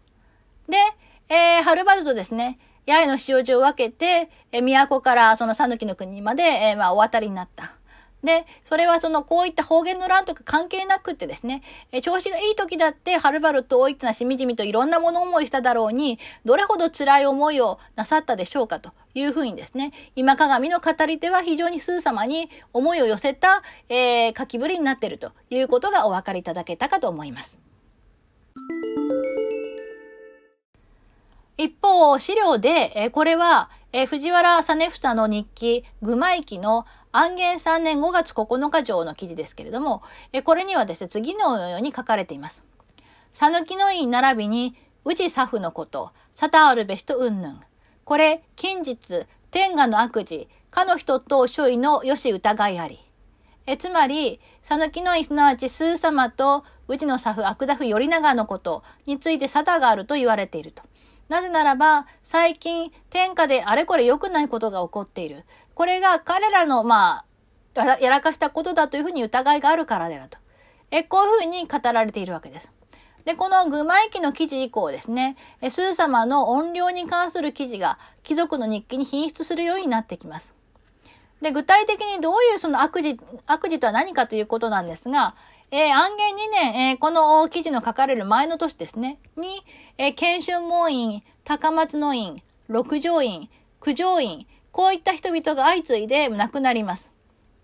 [0.69, 0.77] で、
[1.31, 7.75] えー、はるばるとですね、八重の塩地を分けて、え、都からその讃岐の国まで、え、まあ、お渡りになった。
[8.23, 27.59] で、それはその、こういった方言の乱とか関係なくってですね、え調子がいい時だって、はるばると大いつなしみじみといろんなもの思いしただろうに、どれほど辛い思いをなさったでしょうかというふうにですね、今鏡の語り手は非常にスー様に思いを寄せた、えー、書きぶりになっているということがお分かりいただけたかと思います。
[31.63, 40.03] 一方、資料で、えこれは、え藤原実房の日記、具舞記の安元3年5月9日上の記事ですけれども、
[40.33, 42.65] えこれにはですね、次のように書かれています。
[43.35, 47.61] 讃岐の院並びに、宇治左夫のこと、沙汰あるべしとうんぬん。
[48.07, 53.01] これ、近日、天下の悪事、かの人と諸位のよし疑いあり。
[53.67, 60.85] えつまり、讃岐の院すなわちスー様と宇治の左夫、悪座夫頼長のことについて沙汰があると言われていると。
[61.31, 65.45] なぜならば、最近、天下であれこれ良くないことが起こっている。
[65.75, 67.25] これが彼らの、ま
[67.77, 70.39] あ、やらかしたことだというふうに疑いがあるからであると。
[70.91, 72.73] え、こういうふうに語られているわけです。
[73.25, 75.37] で、この具舞記の記事以降ですね、
[75.69, 80.53] スー様の音量に関する記事が貴族の日記に品質するようになってきます。
[81.41, 85.37] で、具体的にどういうその悪事、悪事とは何かということなんですが、
[85.73, 89.63] えー、安元2年、えー、この記事の書かれる前の年ですね、に、
[89.99, 93.49] えー、研修門院、高松の院、六条院、
[93.81, 97.13] 九条院、こういった人々が相次いで亡くなります。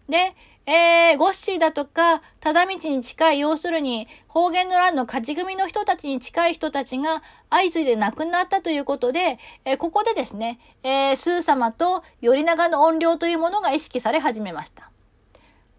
[0.08, 0.34] で、
[0.66, 14.90] えー、ゴッシーだとか、忠道に近い、要するに、方言の欄の勝ち組の人たちに近い人たちが相次いで亡くなったということで、えー、ここでですね、えー、スー様と頼長の怨霊というものが意識され始めました。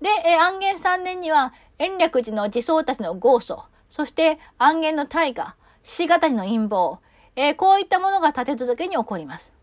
[0.01, 6.99] で、えー、安元3年には、延暦寺の地僧たちの豪祖、そして安元の大河、獅子語の陰謀、
[7.35, 9.53] えー、こういったものが立て続けに起こります。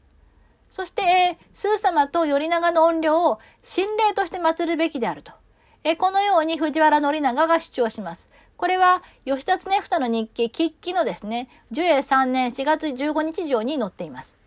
[0.71, 5.33] そして、えー、スー様と頼長の怨霊を神霊として祀るべきであると。
[5.83, 8.29] えー、このように藤原頼長が主張します。
[8.57, 14.39] これは、吉田常房の日記、喫記のですね、寿永3年4月15日上に載っています。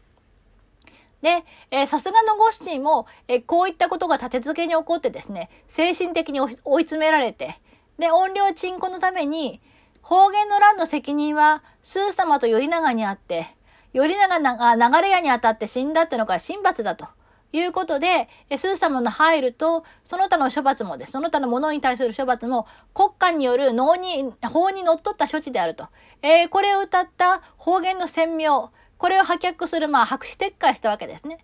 [1.22, 1.44] で、
[1.88, 6.54] さすがのゴッシーも、えー、こういったことが立て続けに起こってですね、精神的に追い
[6.84, 7.60] 詰められて、
[7.98, 9.62] で、音量鎮魂のために、
[10.02, 13.48] 方言の乱の責任は、スー様と頼長にあって、
[13.94, 17.08] 頼長が流れ屋に当たって死んだってのが神罰だと。
[17.54, 21.14] いうことで、スー様の入ると、その他の処罰もです。
[21.14, 25.88] その他のものに対する処罰も、国家による脳に、法に則っった処置であると。
[26.22, 31.40] えー、これを歌った方言の鮮明、これを破却する、まあ、白紙撤回したわけですね。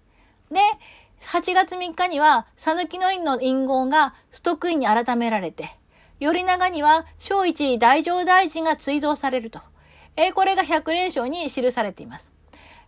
[0.51, 0.59] で、
[1.21, 5.69] 8月3日には、讃岐の院の隠語がストックインに改められて、
[6.19, 9.59] 頼長には、小一大乗大臣が追贈されると。
[10.15, 12.32] え、これが百連勝に記されています。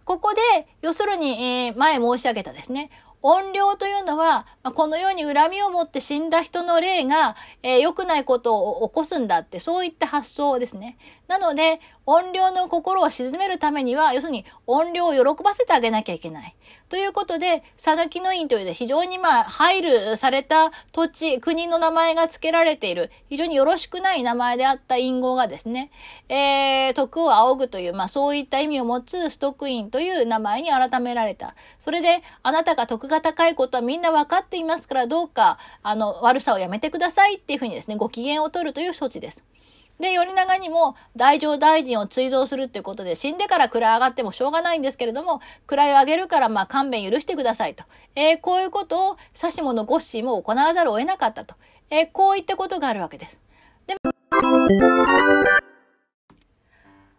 [0.05, 2.91] ここで、要するに、えー、前申し上げたですね、
[3.23, 4.45] 怨霊というのは、
[4.75, 10.99] このように恨みを持って死んだ人の霊が、えー、良くないことを起こすんだって、そういった発想ですね。
[11.27, 16.55] なので、怨霊の心を鎮めるためには、要するに怨霊を喜ばせてあげなきゃいけない。
[16.87, 25.89] ということで、佐抜の院という非常にまあ、配慮された土地、国の名前が付けられている、非常によろしくない名前であった隠語がですね、
[26.29, 31.55] えー、徳を仰ぐという、まあそういった意味を持つストックインという名前に改められた。
[31.79, 39.43] それで、あなたが徳が高いことはみんな分かっていますから、どうか、あの、悪さをやめてくださいっていうふうにですね、ご機嫌を取るという措置です。
[39.99, 47.83] で、頼長にも大乗大臣を追贈するっていうことで、死んでから位上がってもしょうがないんですけれども、位を上げるからまあ勘弁許してくださいと。
[48.15, 51.55] えー、こういうことを指し物ゴッシーも行わざるを得なかったと。
[51.89, 53.39] えー、こういったことがあるわけです。
[53.87, 53.95] で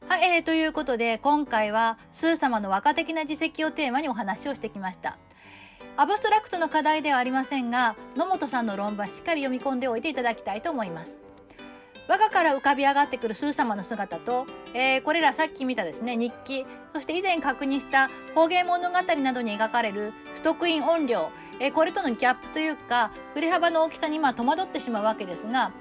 [0.09, 5.19] はい、えー、ということで、今回は、スー様の和歌的な自責をテーマにお話をしてきました。
[5.97, 11.26] アブストラクトの課題ではありませんが、野本さんの論文はしっかり読み込んでおいていただきたいと思います。
[12.09, 16.65] 我がから浮かび上がってくるスー様の姿と、えー、これらさっき見たですね日記。
[16.95, 21.31] そして以前確認した方言物語などに描かれるストックイン音量、
[21.61, 25.73] えー、これとのギャップというか振れ幅の大きさにまあ戸惑ってしまうわけですが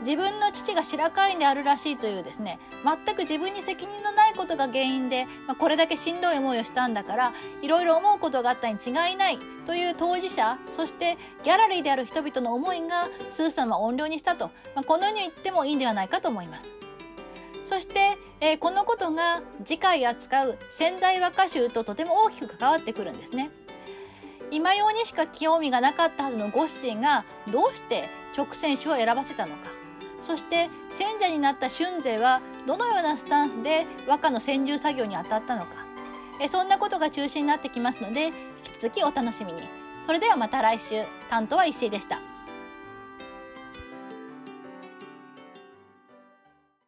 [0.00, 7.32] 自分の父が白河院であるらしいというですね全く自分に責任のないことが原因で、まあ、これだけしんどい思いをしたんだから
[7.62, 16.68] いろいろ思うことがあったに違いないという当事者そしてギャラリーである人々の思いがスーさんは音量にしたと、まあ、このように言ってもいいんではないかと思います。
[17.66, 23.50] そして、えー、このことが次回扱う潜在和歌集ととても大きく関わってくるんですね。
[24.50, 29.83] 今用にしか興味がなかったはずのゴッシーがどうして直線種を選ばせたのか。
[30.24, 35.84] そして選者になった春勢はどのようなスタンスで和歌の専従作業に当たったのか。
[36.40, 39.62] えそんなことが中心になってきますので引き続きお楽しみに。
[40.06, 41.02] それではまた来週。
[41.30, 42.33] 担当は石井でした。